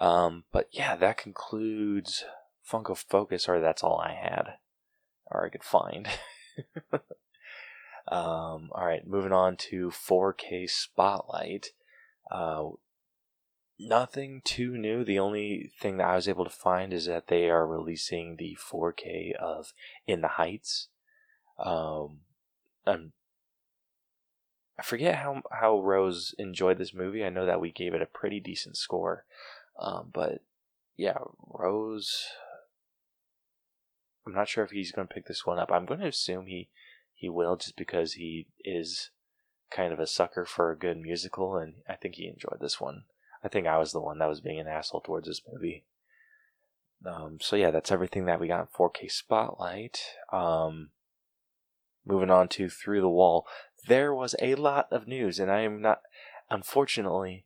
Um, 0.00 0.44
but 0.52 0.68
yeah, 0.70 0.96
that 0.96 1.16
concludes 1.16 2.24
Funko 2.68 2.96
Focus, 2.96 3.48
or 3.48 3.60
that's 3.60 3.82
all 3.82 3.98
I 3.98 4.12
had, 4.12 4.54
or 5.26 5.44
I 5.44 5.48
could 5.48 5.64
find. 5.64 6.08
Um, 8.10 8.70
all 8.72 8.86
right, 8.86 9.06
moving 9.06 9.32
on 9.32 9.56
to 9.56 9.90
4K 9.90 10.68
Spotlight. 10.68 11.72
Uh, 12.30 12.70
nothing 13.78 14.40
too 14.44 14.78
new. 14.78 15.04
The 15.04 15.18
only 15.18 15.70
thing 15.78 15.98
that 15.98 16.08
I 16.08 16.16
was 16.16 16.28
able 16.28 16.44
to 16.44 16.50
find 16.50 16.92
is 16.92 17.04
that 17.06 17.26
they 17.28 17.50
are 17.50 17.66
releasing 17.66 18.36
the 18.36 18.56
4K 18.56 19.34
of 19.34 19.72
In 20.06 20.22
the 20.22 20.28
Heights. 20.28 20.88
Um, 21.58 22.20
I'm, 22.86 23.12
I 24.78 24.82
forget 24.82 25.16
how 25.16 25.42
how 25.50 25.80
Rose 25.80 26.34
enjoyed 26.38 26.78
this 26.78 26.94
movie. 26.94 27.24
I 27.24 27.30
know 27.30 27.46
that 27.46 27.60
we 27.60 27.72
gave 27.72 27.94
it 27.94 28.02
a 28.02 28.06
pretty 28.06 28.40
decent 28.40 28.76
score, 28.76 29.24
um, 29.78 30.10
but 30.12 30.42
yeah, 30.96 31.18
Rose. 31.46 32.26
I'm 34.26 34.34
not 34.34 34.48
sure 34.48 34.62
if 34.62 34.70
he's 34.70 34.92
going 34.92 35.08
to 35.08 35.14
pick 35.14 35.26
this 35.26 35.46
one 35.46 35.58
up. 35.58 35.72
I'm 35.72 35.86
going 35.86 36.00
to 36.00 36.08
assume 36.08 36.46
he 36.46 36.68
he 37.14 37.28
will 37.28 37.56
just 37.56 37.76
because 37.76 38.12
he 38.12 38.46
is 38.64 39.10
kind 39.70 39.92
of 39.92 39.98
a 39.98 40.06
sucker 40.06 40.44
for 40.44 40.70
a 40.70 40.78
good 40.78 40.98
musical, 40.98 41.56
and 41.56 41.74
I 41.88 41.94
think 41.94 42.14
he 42.14 42.28
enjoyed 42.28 42.60
this 42.60 42.80
one. 42.80 43.04
I 43.42 43.48
think 43.48 43.66
I 43.66 43.78
was 43.78 43.92
the 43.92 44.00
one 44.00 44.18
that 44.18 44.28
was 44.28 44.40
being 44.40 44.60
an 44.60 44.66
asshole 44.66 45.00
towards 45.00 45.28
this 45.28 45.42
movie. 45.50 45.84
Um, 47.06 47.38
so 47.40 47.56
yeah, 47.56 47.70
that's 47.70 47.92
everything 47.92 48.26
that 48.26 48.40
we 48.40 48.48
got 48.48 48.60
in 48.60 48.66
4K 48.66 49.10
Spotlight. 49.10 50.00
Um, 50.32 50.90
moving 52.08 52.30
on 52.30 52.48
to 52.48 52.68
Through 52.68 53.02
the 53.02 53.08
Wall, 53.08 53.46
there 53.86 54.14
was 54.14 54.34
a 54.40 54.54
lot 54.54 54.88
of 54.90 55.06
news, 55.06 55.38
and 55.38 55.50
I 55.50 55.60
am 55.60 55.80
not, 55.80 56.00
unfortunately, 56.50 57.44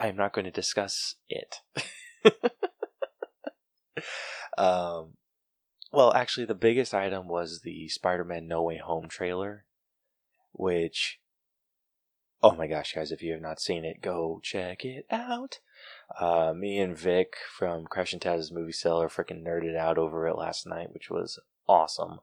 I 0.00 0.08
am 0.08 0.16
not 0.16 0.32
going 0.32 0.46
to 0.46 0.50
discuss 0.50 1.16
it. 1.28 1.56
um, 4.58 5.14
well, 5.92 6.12
actually, 6.14 6.46
the 6.46 6.54
biggest 6.54 6.94
item 6.94 7.28
was 7.28 7.60
the 7.62 7.88
Spider 7.88 8.24
Man 8.24 8.48
No 8.48 8.62
Way 8.62 8.78
Home 8.78 9.08
trailer, 9.08 9.66
which, 10.52 11.20
oh 12.42 12.52
my 12.52 12.66
gosh, 12.66 12.94
guys, 12.94 13.12
if 13.12 13.22
you 13.22 13.32
have 13.32 13.42
not 13.42 13.60
seen 13.60 13.84
it, 13.84 14.00
go 14.00 14.40
check 14.42 14.84
it 14.84 15.06
out. 15.10 15.60
Uh, 16.18 16.52
me 16.56 16.78
and 16.78 16.98
Vic 16.98 17.34
from 17.56 17.84
Crash 17.84 18.12
and 18.12 18.22
Taz's 18.22 18.52
Movie 18.52 18.72
Cellar 18.72 19.08
freaking 19.08 19.44
nerded 19.44 19.76
out 19.76 19.98
over 19.98 20.26
it 20.26 20.36
last 20.36 20.66
night, 20.66 20.92
which 20.92 21.10
was 21.10 21.38
awesome. 21.68 22.20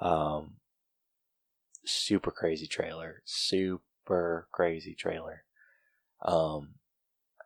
Um, 0.00 0.54
super 1.84 2.30
crazy 2.30 2.66
trailer. 2.66 3.22
Super 3.24 4.48
crazy 4.52 4.94
trailer. 4.94 5.44
Um, 6.22 6.74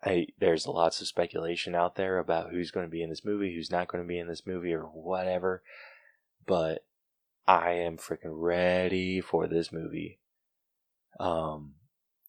I, 0.04 0.28
there's 0.38 0.66
lots 0.66 1.00
of 1.00 1.08
speculation 1.08 1.74
out 1.74 1.96
there 1.96 2.18
about 2.18 2.50
who's 2.50 2.70
going 2.70 2.86
to 2.86 2.90
be 2.90 3.02
in 3.02 3.10
this 3.10 3.24
movie, 3.24 3.54
who's 3.54 3.70
not 3.70 3.88
going 3.88 4.02
to 4.02 4.08
be 4.08 4.18
in 4.18 4.28
this 4.28 4.46
movie, 4.46 4.72
or 4.72 4.82
whatever. 4.82 5.62
But 6.46 6.84
I 7.46 7.72
am 7.72 7.96
freaking 7.96 8.20
ready 8.24 9.20
for 9.20 9.46
this 9.46 9.72
movie. 9.72 10.20
Um, 11.18 11.74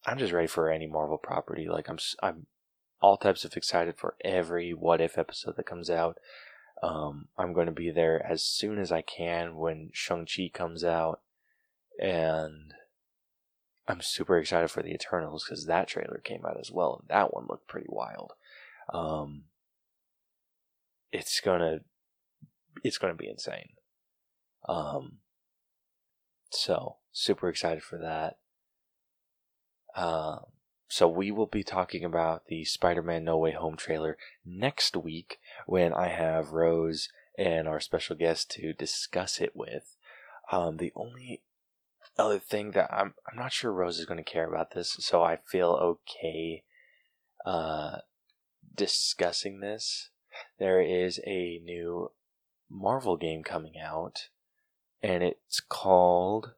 I'm 0.05 0.17
just 0.17 0.33
ready 0.33 0.47
for 0.47 0.69
any 0.69 0.87
Marvel 0.87 1.17
property. 1.17 1.67
Like 1.69 1.89
I'm, 1.89 1.99
I'm 2.23 2.47
all 3.01 3.17
types 3.17 3.45
of 3.45 3.55
excited 3.55 3.97
for 3.97 4.15
every 4.23 4.71
What 4.73 5.01
If 5.01 5.17
episode 5.17 5.55
that 5.57 5.65
comes 5.65 5.89
out. 5.89 6.17
Um, 6.81 7.27
I'm 7.37 7.53
going 7.53 7.65
to 7.65 7.73
be 7.73 7.91
there 7.91 8.25
as 8.25 8.43
soon 8.43 8.79
as 8.79 8.91
I 8.91 9.01
can 9.01 9.55
when 9.55 9.89
Shang 9.93 10.25
Chi 10.25 10.49
comes 10.53 10.83
out, 10.83 11.21
and 12.01 12.73
I'm 13.87 14.01
super 14.01 14.37
excited 14.37 14.71
for 14.71 14.81
the 14.81 14.93
Eternals 14.93 15.43
because 15.43 15.65
that 15.65 15.87
trailer 15.87 16.21
came 16.23 16.45
out 16.45 16.59
as 16.59 16.71
well, 16.71 16.99
and 17.01 17.09
that 17.09 17.33
one 17.33 17.47
looked 17.49 17.67
pretty 17.67 17.87
wild. 17.89 18.33
Um, 18.93 19.45
it's 21.11 21.39
gonna 21.41 21.79
it's 22.83 22.97
gonna 22.97 23.15
be 23.15 23.27
insane. 23.29 23.73
Um, 24.67 25.17
so 26.51 26.97
super 27.11 27.49
excited 27.49 27.83
for 27.83 27.97
that. 27.97 28.37
Um, 29.95 30.45
so 30.89 31.07
we 31.07 31.29
will 31.29 31.45
be 31.45 31.63
talking 31.63 32.03
about 32.03 32.47
the 32.47 32.65
Spider-Man 32.65 33.23
No 33.23 33.37
Way 33.37 33.51
Home 33.51 33.77
trailer 33.77 34.17
next 34.43 34.97
week 34.97 35.39
when 35.67 35.93
I 35.93 36.07
have 36.07 36.51
Rose 36.51 37.09
and 37.37 37.67
our 37.67 37.79
special 37.79 38.15
guest 38.15 38.49
to 38.51 38.73
discuss 38.73 39.39
it 39.39 39.55
with. 39.55 39.95
Um, 40.51 40.77
the 40.77 40.91
only 40.95 41.43
other 42.17 42.39
thing 42.39 42.71
that 42.71 42.91
I'm 42.91 43.13
I'm 43.31 43.37
not 43.37 43.53
sure 43.53 43.71
Rose 43.71 43.99
is 43.99 44.05
going 44.05 44.21
to 44.21 44.29
care 44.29 44.47
about 44.47 44.71
this, 44.71 44.97
so 44.99 45.23
I 45.23 45.37
feel 45.37 45.99
okay 46.09 46.63
uh, 47.45 47.99
discussing 48.75 49.59
this. 49.59 50.09
There 50.57 50.81
is 50.81 51.19
a 51.25 51.61
new 51.63 52.11
Marvel 52.67 53.15
game 53.15 53.43
coming 53.43 53.73
out, 53.79 54.29
and 55.03 55.21
it's 55.23 55.59
called 55.59 56.53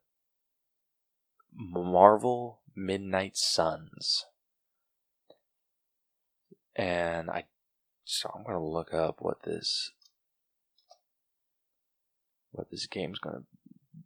Marvel 1.54 2.61
Midnight 2.76 3.38
Suns. 3.38 4.26
And 6.76 7.30
I 7.30 7.46
so 8.04 8.32
I'm 8.36 8.44
gonna 8.44 8.64
look 8.64 8.94
up 8.94 9.18
what 9.20 9.44
this 9.44 9.92
what 12.52 12.70
this 12.72 12.86
game's 12.88 13.20
gonna 13.20 13.44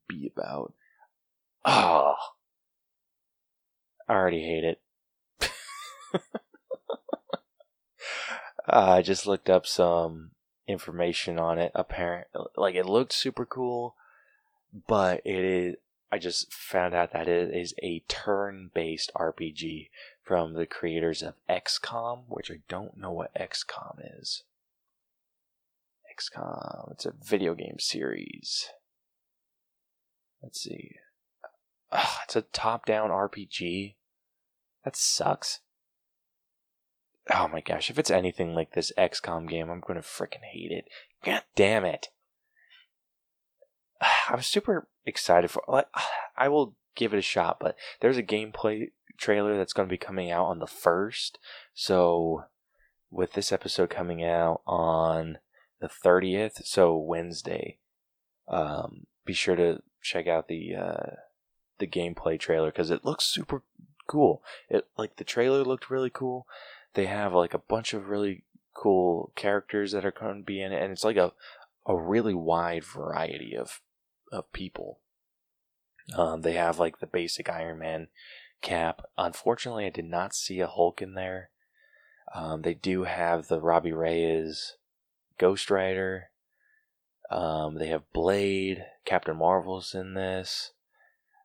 be 0.08 0.32
about. 0.36 0.74
Oh, 1.64 2.16
I 4.08 4.14
already 4.14 4.42
hate 4.42 4.64
it. 4.64 4.82
Uh, 8.68 8.96
I 8.98 9.02
just 9.04 9.28
looked 9.28 9.50
up 9.50 9.68
some 9.68 10.32
information 10.68 11.38
on 11.38 11.60
it. 11.60 11.72
Apparent, 11.76 12.28
like 12.56 12.76
it 12.76 12.86
looked 12.86 13.14
super 13.14 13.46
cool, 13.46 13.96
but 14.88 15.22
it 15.24 15.46
is. 15.46 15.76
I 16.12 16.18
just 16.18 16.54
found 16.54 16.94
out 16.94 17.12
that 17.14 17.28
it 17.28 17.54
is 17.54 17.74
a 17.82 18.04
turn-based 18.08 19.12
RPG 19.16 19.90
from 20.24 20.54
the 20.54 20.66
creators 20.66 21.22
of 21.22 21.34
XCOM, 21.50 22.24
which 22.28 22.50
I 22.50 22.60
don't 22.68 22.98
know 22.98 23.12
what 23.12 23.34
XCOM 23.34 24.00
is. 24.20 24.44
XCOM. 26.18 26.92
It's 26.92 27.06
a 27.06 27.12
video 27.12 27.54
game 27.56 27.78
series. 27.80 28.70
Let's 30.42 30.62
see. 30.62 30.92
Ugh, 31.92 32.20
it's 32.24 32.36
a 32.36 32.42
top-down 32.42 33.10
RPG. 33.10 33.96
That 34.84 34.96
sucks. 34.96 35.60
Oh 37.34 37.48
my 37.48 37.62
gosh, 37.62 37.90
if 37.90 37.98
it's 37.98 38.12
anything 38.12 38.54
like 38.54 38.74
this 38.74 38.92
XCOM 38.98 39.50
game, 39.50 39.70
I'm 39.70 39.82
gonna 39.86 40.02
freaking 40.02 40.44
hate 40.44 40.72
it. 40.72 40.88
God 41.24 41.44
damn 41.56 41.84
it. 41.84 42.10
I'm 44.30 44.42
super 44.42 44.88
excited 45.06 45.52
for 45.52 45.64
like 45.68 45.88
I 46.38 46.50
will 46.50 46.76
give 46.96 47.14
it 47.14 47.20
a 47.20 47.22
shot, 47.22 47.58
but 47.60 47.76
there's 48.00 48.18
a 48.18 48.24
gameplay 48.24 48.92
trailer 49.18 49.58
that's 49.58 49.74
going 49.74 49.88
to 49.88 49.94
be 49.94 49.98
coming 49.98 50.32
out 50.32 50.46
on 50.46 50.60
the 50.60 50.66
1st. 50.66 51.34
So 51.74 52.46
with 53.12 53.34
this 53.34 53.52
episode 53.52 53.90
coming 53.90 54.24
out 54.24 54.62
on 54.66 55.38
the 55.80 55.88
30th, 55.88 56.66
so 56.66 56.98
Wednesday, 56.98 57.78
um, 58.48 59.08
be 59.26 59.34
sure 59.34 59.56
to 59.56 59.82
check 60.02 60.28
out 60.28 60.48
the 60.48 60.76
uh, 60.76 61.16
the 61.80 61.88
gameplay 61.88 62.40
trailer 62.40 62.72
cuz 62.72 62.90
it 62.90 63.04
looks 63.04 63.26
super 63.26 63.64
cool. 64.08 64.44
It 64.70 64.88
like 64.98 65.16
the 65.16 65.24
trailer 65.24 65.64
looked 65.64 65.90
really 65.90 66.12
cool. 66.12 66.48
They 66.94 67.08
have 67.08 67.34
like 67.34 67.54
a 67.54 67.60
bunch 67.60 67.94
of 67.94 68.10
really 68.10 68.44
cool 68.74 69.32
characters 69.36 69.94
that 69.94 70.06
are 70.06 70.12
going 70.12 70.40
to 70.40 70.44
be 70.44 70.62
in 70.62 70.74
it 70.74 70.82
and 70.82 70.92
it's 70.92 71.04
like 71.04 71.18
a 71.18 71.34
a 71.86 71.96
really 71.96 72.34
wide 72.34 72.84
variety 72.84 73.56
of 73.56 73.82
of 74.32 74.52
people. 74.52 75.00
Um, 76.16 76.42
they 76.42 76.54
have 76.54 76.80
like 76.80 77.00
the 77.00 77.08
basic 77.08 77.50
Iron 77.50 77.80
Man 77.80 78.08
cap. 78.62 79.04
Unfortunately, 79.18 79.86
I 79.86 79.90
did 79.90 80.06
not 80.06 80.36
see 80.36 80.60
a 80.60 80.68
Hulk 80.68 81.02
in 81.02 81.14
there. 81.14 81.50
Um, 82.34 82.62
they 82.62 82.74
do 82.74 83.04
have 83.04 83.48
the 83.48 83.62
Robbie 83.62 83.94
Reyes 83.94 84.78
Ghost 85.38 85.70
Rider. 85.70 86.30
Um, 87.32 87.76
they 87.76 87.88
have 87.88 88.12
Blade, 88.14 88.86
Captain 89.04 89.38
Marvel's 89.38 89.96
in 89.96 90.14
this. 90.14 90.74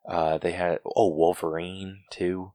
Uh, 0.08 0.38
they 0.38 0.52
had 0.52 0.80
oh 0.84 1.08
Wolverine 1.08 2.04
too. 2.10 2.52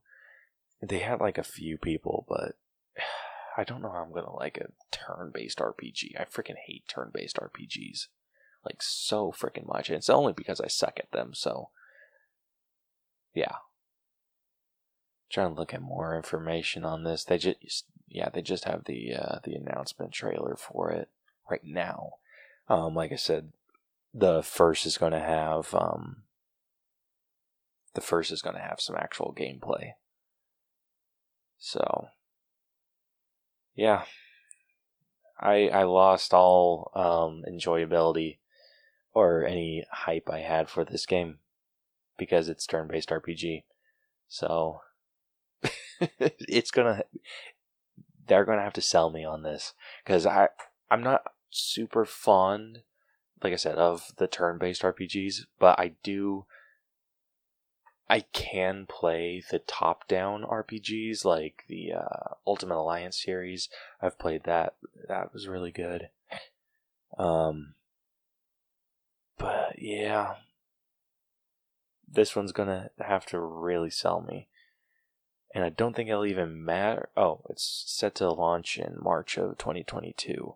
They 0.81 0.99
had 0.99 1.19
like 1.19 1.37
a 1.37 1.43
few 1.43 1.77
people, 1.77 2.25
but 2.27 2.55
I 3.57 3.63
don't 3.63 3.81
know 3.81 3.91
how 3.91 4.03
I'm 4.03 4.13
gonna 4.13 4.35
like 4.35 4.57
a 4.57 4.71
turn-based 4.91 5.59
RPG. 5.59 6.19
I 6.19 6.25
freaking 6.25 6.57
hate 6.65 6.87
turn-based 6.87 7.37
RPGs 7.37 8.07
like 8.65 8.81
so 8.81 9.31
freaking 9.31 9.67
much. 9.67 9.89
And 9.89 9.97
it's 9.97 10.09
only 10.09 10.33
because 10.33 10.59
I 10.59 10.67
suck 10.67 10.99
at 10.99 11.11
them. 11.11 11.33
So, 11.33 11.69
yeah. 13.33 13.55
Trying 15.29 15.53
to 15.53 15.59
look 15.59 15.73
at 15.73 15.81
more 15.81 16.15
information 16.15 16.85
on 16.85 17.03
this. 17.03 17.23
They 17.23 17.37
just, 17.37 17.85
yeah, 18.07 18.29
they 18.29 18.41
just 18.41 18.65
have 18.65 18.85
the 18.85 19.13
uh, 19.15 19.39
the 19.43 19.55
announcement 19.55 20.11
trailer 20.11 20.55
for 20.55 20.91
it 20.91 21.09
right 21.49 21.63
now. 21.63 22.13
Um, 22.69 22.95
like 22.95 23.11
I 23.11 23.17
said, 23.17 23.51
the 24.13 24.41
first 24.41 24.85
is 24.85 24.97
going 24.97 25.11
to 25.11 25.19
have 25.19 25.73
um, 25.73 26.23
the 27.95 28.01
first 28.01 28.31
is 28.31 28.41
going 28.41 28.55
to 28.55 28.61
have 28.61 28.79
some 28.79 28.95
actual 28.95 29.35
gameplay. 29.37 29.93
So, 31.57 32.09
yeah, 33.75 34.03
I 35.39 35.69
I 35.69 35.83
lost 35.83 36.33
all 36.33 36.91
um, 36.95 37.43
enjoyability 37.49 38.37
or 39.15 39.45
any 39.45 39.85
hype 39.89 40.29
I 40.29 40.41
had 40.41 40.69
for 40.69 40.83
this 40.83 41.07
game 41.07 41.39
because 42.17 42.49
it's 42.49 42.67
turn-based 42.67 43.09
RPG. 43.09 43.63
So 44.27 44.81
it's 46.19 46.69
gonna 46.69 47.03
they're 48.27 48.45
gonna 48.45 48.61
have 48.61 48.73
to 48.73 48.81
sell 48.81 49.09
me 49.09 49.23
on 49.23 49.41
this 49.41 49.73
because 50.03 50.25
I 50.25 50.49
I'm 50.91 51.01
not 51.01 51.23
super 51.49 52.03
fond, 52.05 52.79
like 53.41 53.53
I 53.53 53.55
said, 53.55 53.77
of 53.77 54.11
the 54.17 54.27
turn-based 54.27 54.83
RPGs, 54.83 55.45
but 55.57 55.79
I 55.79 55.93
do. 56.03 56.45
I 58.07 58.19
can 58.19 58.85
play 58.85 59.41
the 59.49 59.57
top-down 59.57 60.43
RPGs 60.43 61.25
like 61.25 61.63
the 61.67 61.93
uh, 61.93 62.35
Ultimate 62.45 62.77
Alliance 62.77 63.19
series. 63.19 63.67
I've 63.99 64.19
played 64.19 64.43
that. 64.43 64.75
That 65.07 65.33
was 65.33 65.47
really 65.47 65.71
good. 65.71 66.09
Um, 67.17 67.73
but 69.37 69.75
yeah, 69.77 70.35
this 72.07 72.35
one's 72.35 72.51
gonna 72.51 72.89
have 72.99 73.25
to 73.27 73.39
really 73.39 73.89
sell 73.89 74.21
me. 74.21 74.47
And 75.53 75.63
I 75.63 75.69
don't 75.69 75.95
think 75.95 76.09
it'll 76.09 76.25
even 76.25 76.65
matter. 76.65 77.09
Oh, 77.15 77.41
it's 77.49 77.83
set 77.87 78.15
to 78.15 78.29
launch 78.29 78.77
in 78.77 78.97
March 78.99 79.37
of 79.37 79.57
2022. 79.57 80.55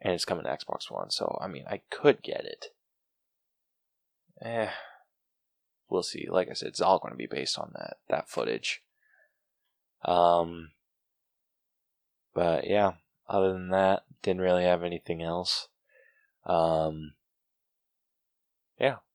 And 0.00 0.12
it's 0.12 0.24
coming 0.24 0.44
to 0.44 0.50
Xbox 0.50 0.90
One, 0.90 1.10
so 1.10 1.38
I 1.40 1.46
mean, 1.46 1.64
I 1.68 1.82
could 1.90 2.22
get 2.22 2.44
it. 2.44 2.66
Eh. 4.42 4.70
We'll 5.88 6.02
see. 6.02 6.26
Like 6.28 6.50
I 6.50 6.54
said, 6.54 6.68
it's 6.68 6.80
all 6.80 6.98
going 6.98 7.12
to 7.12 7.18
be 7.18 7.26
based 7.26 7.58
on 7.58 7.72
that 7.74 7.98
that 8.08 8.28
footage. 8.28 8.82
Um 10.04 10.70
but 12.34 12.66
yeah, 12.66 12.94
other 13.28 13.52
than 13.52 13.70
that, 13.70 14.02
didn't 14.22 14.42
really 14.42 14.64
have 14.64 14.82
anything 14.82 15.22
else. 15.22 15.68
Um. 16.44 17.12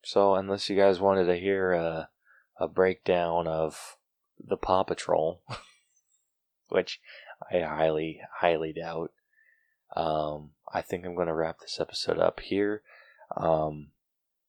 So 0.03 0.35
unless 0.35 0.69
you 0.69 0.75
guys 0.75 0.99
wanted 0.99 1.25
to 1.25 1.35
hear 1.35 1.73
a, 1.73 2.09
a 2.59 2.67
breakdown 2.67 3.47
of 3.47 3.97
the 4.39 4.57
Paw 4.57 4.83
Patrol, 4.83 5.41
which 6.69 6.99
I 7.51 7.59
highly, 7.59 8.21
highly 8.39 8.73
doubt, 8.73 9.11
um, 9.95 10.51
I 10.73 10.81
think 10.81 11.05
I'm 11.05 11.15
going 11.15 11.27
to 11.27 11.33
wrap 11.33 11.59
this 11.59 11.79
episode 11.79 12.19
up 12.19 12.39
here. 12.39 12.81
Um, 13.35 13.89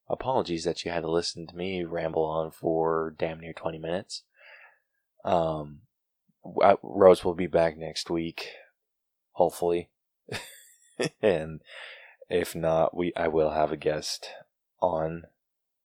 apologies 0.09 0.65
that 0.65 0.85
you 0.85 0.91
had 0.91 1.03
to 1.03 1.11
listen 1.11 1.47
to 1.47 1.57
me 1.57 1.85
ramble 1.85 2.25
on 2.25 2.51
for 2.51 3.15
damn 3.19 3.41
near 3.41 3.53
20 3.53 3.79
minutes. 3.79 4.23
Um, 5.25 5.81
Rose 6.83 7.25
will 7.25 7.35
be 7.35 7.47
back 7.47 7.77
next 7.77 8.11
week, 8.11 8.49
hopefully. 9.33 9.91
and 11.23 11.61
if 12.29 12.55
not, 12.55 12.97
we 12.97 13.13
I 13.17 13.29
will 13.29 13.51
have 13.51 13.73
a 13.73 13.77
guest 13.77 14.29
on 14.81 15.25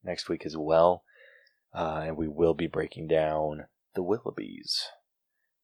next 0.06 0.30
week 0.30 0.46
as 0.46 0.56
well. 0.56 1.04
Uh, 1.74 2.04
and 2.06 2.18
we 2.18 2.28
will 2.28 2.54
be 2.54 2.68
breaking 2.68 3.08
down 3.08 3.66
the 3.96 4.04
Willoughbys. 4.04 4.84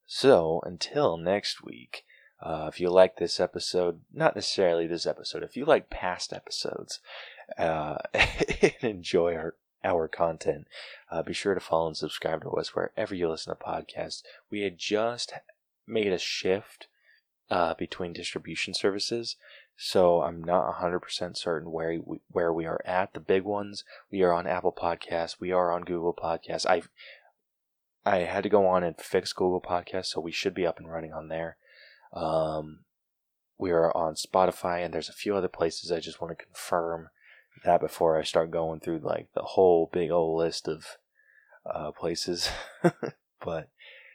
So, 0.05 0.61
until 0.65 1.15
next 1.15 1.63
week, 1.63 2.03
uh, 2.41 2.69
if 2.71 2.79
you 2.79 2.89
like 2.89 3.17
this 3.17 3.39
episode, 3.39 4.01
not 4.11 4.35
necessarily 4.35 4.87
this 4.87 5.05
episode, 5.05 5.43
if 5.43 5.55
you 5.55 5.63
like 5.63 5.89
past 5.89 6.33
episodes 6.33 6.99
uh, 7.57 7.97
and 8.13 8.73
enjoy 8.81 9.35
our, 9.35 9.55
our 9.83 10.07
content, 10.07 10.67
uh, 11.11 11.21
be 11.21 11.33
sure 11.33 11.53
to 11.53 11.59
follow 11.59 11.87
and 11.87 11.97
subscribe 11.97 12.41
to 12.41 12.49
us 12.51 12.75
wherever 12.75 13.15
you 13.15 13.29
listen 13.29 13.55
to 13.55 13.63
podcasts. 13.63 14.23
We 14.49 14.61
had 14.61 14.77
just 14.77 15.33
made 15.87 16.11
a 16.11 16.17
shift 16.17 16.87
uh, 17.51 17.75
between 17.75 18.13
distribution 18.13 18.73
services. 18.73 19.35
So 19.83 20.21
I'm 20.21 20.43
not 20.43 20.75
100% 20.75 21.35
certain 21.35 21.71
where 21.71 21.99
we, 22.05 22.19
where 22.29 22.53
we 22.53 22.67
are 22.67 22.81
at. 22.85 23.15
The 23.15 23.19
big 23.19 23.41
ones, 23.41 23.83
we 24.11 24.21
are 24.21 24.31
on 24.31 24.45
Apple 24.45 24.71
Podcasts, 24.71 25.39
we 25.39 25.51
are 25.51 25.71
on 25.71 25.81
Google 25.81 26.13
Podcasts. 26.13 26.67
I 26.67 26.83
I 28.05 28.17
had 28.19 28.43
to 28.43 28.49
go 28.49 28.67
on 28.67 28.83
and 28.83 28.95
fix 28.95 29.33
Google 29.33 29.59
Podcasts, 29.59 30.07
so 30.07 30.21
we 30.21 30.31
should 30.31 30.53
be 30.53 30.67
up 30.67 30.77
and 30.77 30.87
running 30.87 31.13
on 31.13 31.29
there. 31.29 31.57
Um, 32.13 32.81
we 33.57 33.71
are 33.71 33.91
on 33.97 34.13
Spotify, 34.13 34.85
and 34.85 34.93
there's 34.93 35.09
a 35.09 35.13
few 35.13 35.35
other 35.35 35.47
places 35.47 35.91
I 35.91 35.99
just 35.99 36.21
want 36.21 36.37
to 36.37 36.45
confirm 36.45 37.09
that 37.65 37.81
before 37.81 38.19
I 38.19 38.23
start 38.23 38.51
going 38.51 38.81
through 38.81 38.99
like 38.99 39.29
the 39.33 39.41
whole 39.41 39.89
big 39.91 40.11
old 40.11 40.37
list 40.37 40.67
of 40.67 40.97
uh, 41.65 41.89
places. 41.89 42.51
but 42.83 43.69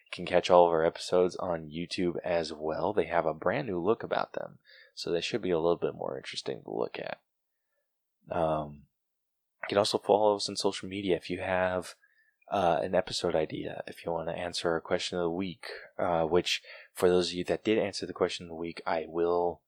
you 0.05 0.12
can 0.12 0.26
catch 0.26 0.48
all 0.48 0.66
of 0.66 0.72
our 0.72 0.85
episodes 0.85 1.35
on 1.37 1.72
YouTube 1.72 2.18
as 2.24 2.52
well. 2.52 2.92
They 2.92 3.07
have 3.07 3.26
a 3.26 3.35
brand 3.35 3.66
new 3.66 3.81
look 3.81 4.05
about 4.05 4.35
them, 4.35 4.59
so 4.96 5.12
they 5.12 5.20
should 5.20 5.42
be 5.42 5.50
a 5.50 5.59
little 5.59 5.76
bit 5.76 5.94
more 5.94 6.16
interesting 6.16 6.62
to 6.64 6.74
look 6.74 6.98
at. 6.98 7.18
Um, 8.35 8.87
you 9.62 9.68
can 9.68 9.78
also 9.78 9.98
follow 9.98 10.35
us 10.35 10.48
on 10.48 10.56
social 10.56 10.88
media 10.88 11.14
if 11.16 11.30
you 11.30 11.38
have 11.38 11.94
uh, 12.50 12.80
an 12.82 12.94
episode 12.94 13.35
idea, 13.35 13.82
if 13.87 14.04
you 14.04 14.11
want 14.11 14.28
to 14.28 14.35
answer 14.35 14.74
a 14.74 14.80
question 14.80 15.18
of 15.18 15.24
the 15.24 15.30
week, 15.30 15.66
uh, 15.98 16.22
which 16.22 16.62
for 16.94 17.09
those 17.09 17.28
of 17.28 17.35
you 17.35 17.44
that 17.44 17.62
did 17.62 17.78
answer 17.78 18.06
the 18.06 18.12
question 18.12 18.46
of 18.46 18.48
the 18.48 18.54
week, 18.54 18.80
I 18.87 19.04
will 19.06 19.61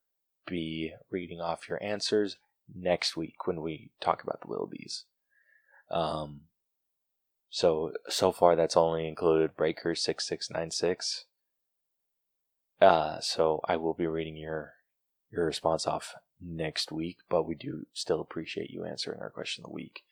be 0.47 0.95
reading 1.11 1.41
off 1.41 1.69
your 1.69 1.83
answers 1.83 2.38
next 2.75 3.17
week 3.17 3.47
when 3.47 3.61
we 3.61 3.91
talk 4.01 4.23
about 4.23 4.41
the 4.41 4.47
Willoughbys. 4.49 5.05
Um, 5.91 6.43
so 7.51 7.93
so 8.09 8.33
far 8.33 8.57
that's 8.57 8.77
only 8.77 9.07
included 9.07 9.57
Breaker 9.57 9.95
six 9.95 10.27
six 10.27 10.51
nine 10.51 10.71
six. 10.71 11.27
Uh, 12.81 13.21
so 13.21 13.61
I 13.67 13.77
will 13.77 13.95
be 13.95 14.07
reading 14.07 14.37
your 14.37 14.75
your 15.31 15.47
response 15.47 15.87
off 15.87 16.14
next 16.41 16.93
week, 16.93 17.19
but 17.29 17.47
we 17.47 17.55
do 17.55 17.87
still 17.93 18.21
appreciate 18.21 18.71
you 18.71 18.85
answering 18.85 19.21
our 19.21 19.31
question 19.31 19.64
of 19.64 19.71
the 19.71 19.75
week. 19.75 20.03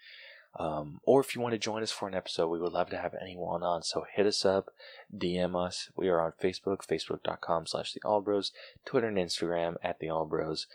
Um, 0.58 1.00
or 1.02 1.20
if 1.20 1.34
you 1.34 1.42
want 1.42 1.52
to 1.52 1.58
join 1.58 1.82
us 1.82 1.92
for 1.92 2.08
an 2.08 2.14
episode, 2.14 2.48
we 2.48 2.58
would 2.58 2.72
love 2.72 2.88
to 2.90 2.98
have 2.98 3.14
anyone 3.20 3.62
on. 3.62 3.82
So 3.82 4.06
hit 4.14 4.26
us 4.26 4.44
up, 4.44 4.70
DM 5.14 5.54
us. 5.54 5.90
We 5.94 6.08
are 6.08 6.20
on 6.20 6.32
Facebook, 6.42 6.86
facebook.com 6.86 7.66
slash 7.66 7.92
the 7.92 8.00
Allbros, 8.00 8.52
Twitter 8.84 9.08
and 9.08 9.18
Instagram 9.18 9.74
at 9.82 9.98
the 9.98 10.06
Allbros. 10.06 10.66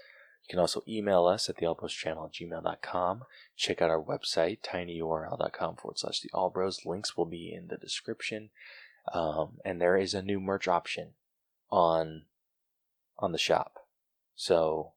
You 0.43 0.49
can 0.49 0.59
also 0.59 0.83
email 0.87 1.25
us 1.25 1.49
at 1.49 1.57
the 1.57 1.65
Allbros 1.65 1.89
channel 1.89 2.25
at 2.25 2.33
gmail.com. 2.33 3.23
Check 3.55 3.81
out 3.81 3.89
our 3.89 4.01
website, 4.01 4.59
tinyurl.com 4.61 5.75
forward 5.77 5.97
slash 5.97 6.19
the 6.19 6.29
Allbros. 6.29 6.85
Links 6.85 7.17
will 7.17 7.25
be 7.25 7.51
in 7.51 7.67
the 7.67 7.77
description. 7.77 8.49
Um, 9.13 9.57
and 9.65 9.81
there 9.81 9.97
is 9.97 10.13
a 10.13 10.21
new 10.21 10.39
merch 10.39 10.67
option 10.67 11.13
on 11.71 12.23
on 13.17 13.31
the 13.31 13.37
shop. 13.37 13.80
So 14.41 14.93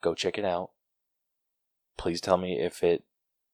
go 0.00 0.12
check 0.12 0.38
it 0.38 0.44
out. 0.44 0.70
Please 1.96 2.20
tell 2.20 2.36
me 2.36 2.58
if 2.58 2.82
it 2.82 3.04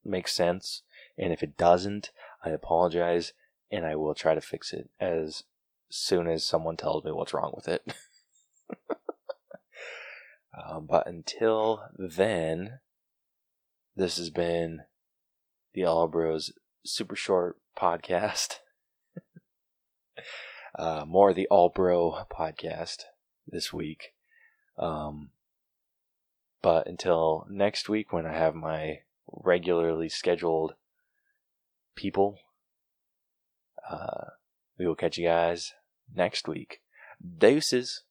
makes 0.03 0.33
sense. 0.33 0.85
And 1.19 1.35
if 1.35 1.43
it 1.43 1.59
doesn't, 1.59 2.12
I 2.43 2.49
apologize 2.49 3.35
and 3.71 3.85
I 3.85 3.95
will 3.95 4.14
try 4.14 4.35
to 4.35 4.41
fix 4.41 4.73
it 4.73 4.88
as 4.99 5.43
soon 5.91 6.29
as 6.29 6.47
someone 6.47 6.79
tells 6.79 7.05
me 7.05 7.12
what's 7.12 7.35
wrong 7.35 7.53
with 7.55 7.69
it. 7.69 7.93
um, 10.67 10.87
but 10.88 11.07
until 11.07 11.83
then, 11.99 12.79
this 13.95 14.17
has 14.17 14.31
been 14.31 14.85
the 15.75 15.85
All 15.85 16.09
Bros 16.09 16.55
super 16.87 17.17
short 17.17 17.59
podcast. 17.79 18.61
uh, 20.79 21.05
more 21.07 21.35
the 21.35 21.49
All 21.49 21.69
Bro 21.69 22.25
podcast 22.33 23.03
this 23.47 23.75
week. 23.75 24.14
Um, 24.79 25.31
but 26.62 26.87
until 26.87 27.47
next 27.51 27.88
week 27.88 28.12
when 28.12 28.27
I 28.27 28.33
have 28.33 28.55
my 28.55 29.01
regularly 29.31 30.09
scheduled 30.09 30.75
people. 31.95 32.38
Uh, 33.88 34.31
we 34.79 34.87
will 34.87 34.95
catch 34.95 35.19
you 35.19 35.27
guys 35.27 35.75
next 36.14 36.49
week. 36.49 36.81
Deuces. 37.38 38.05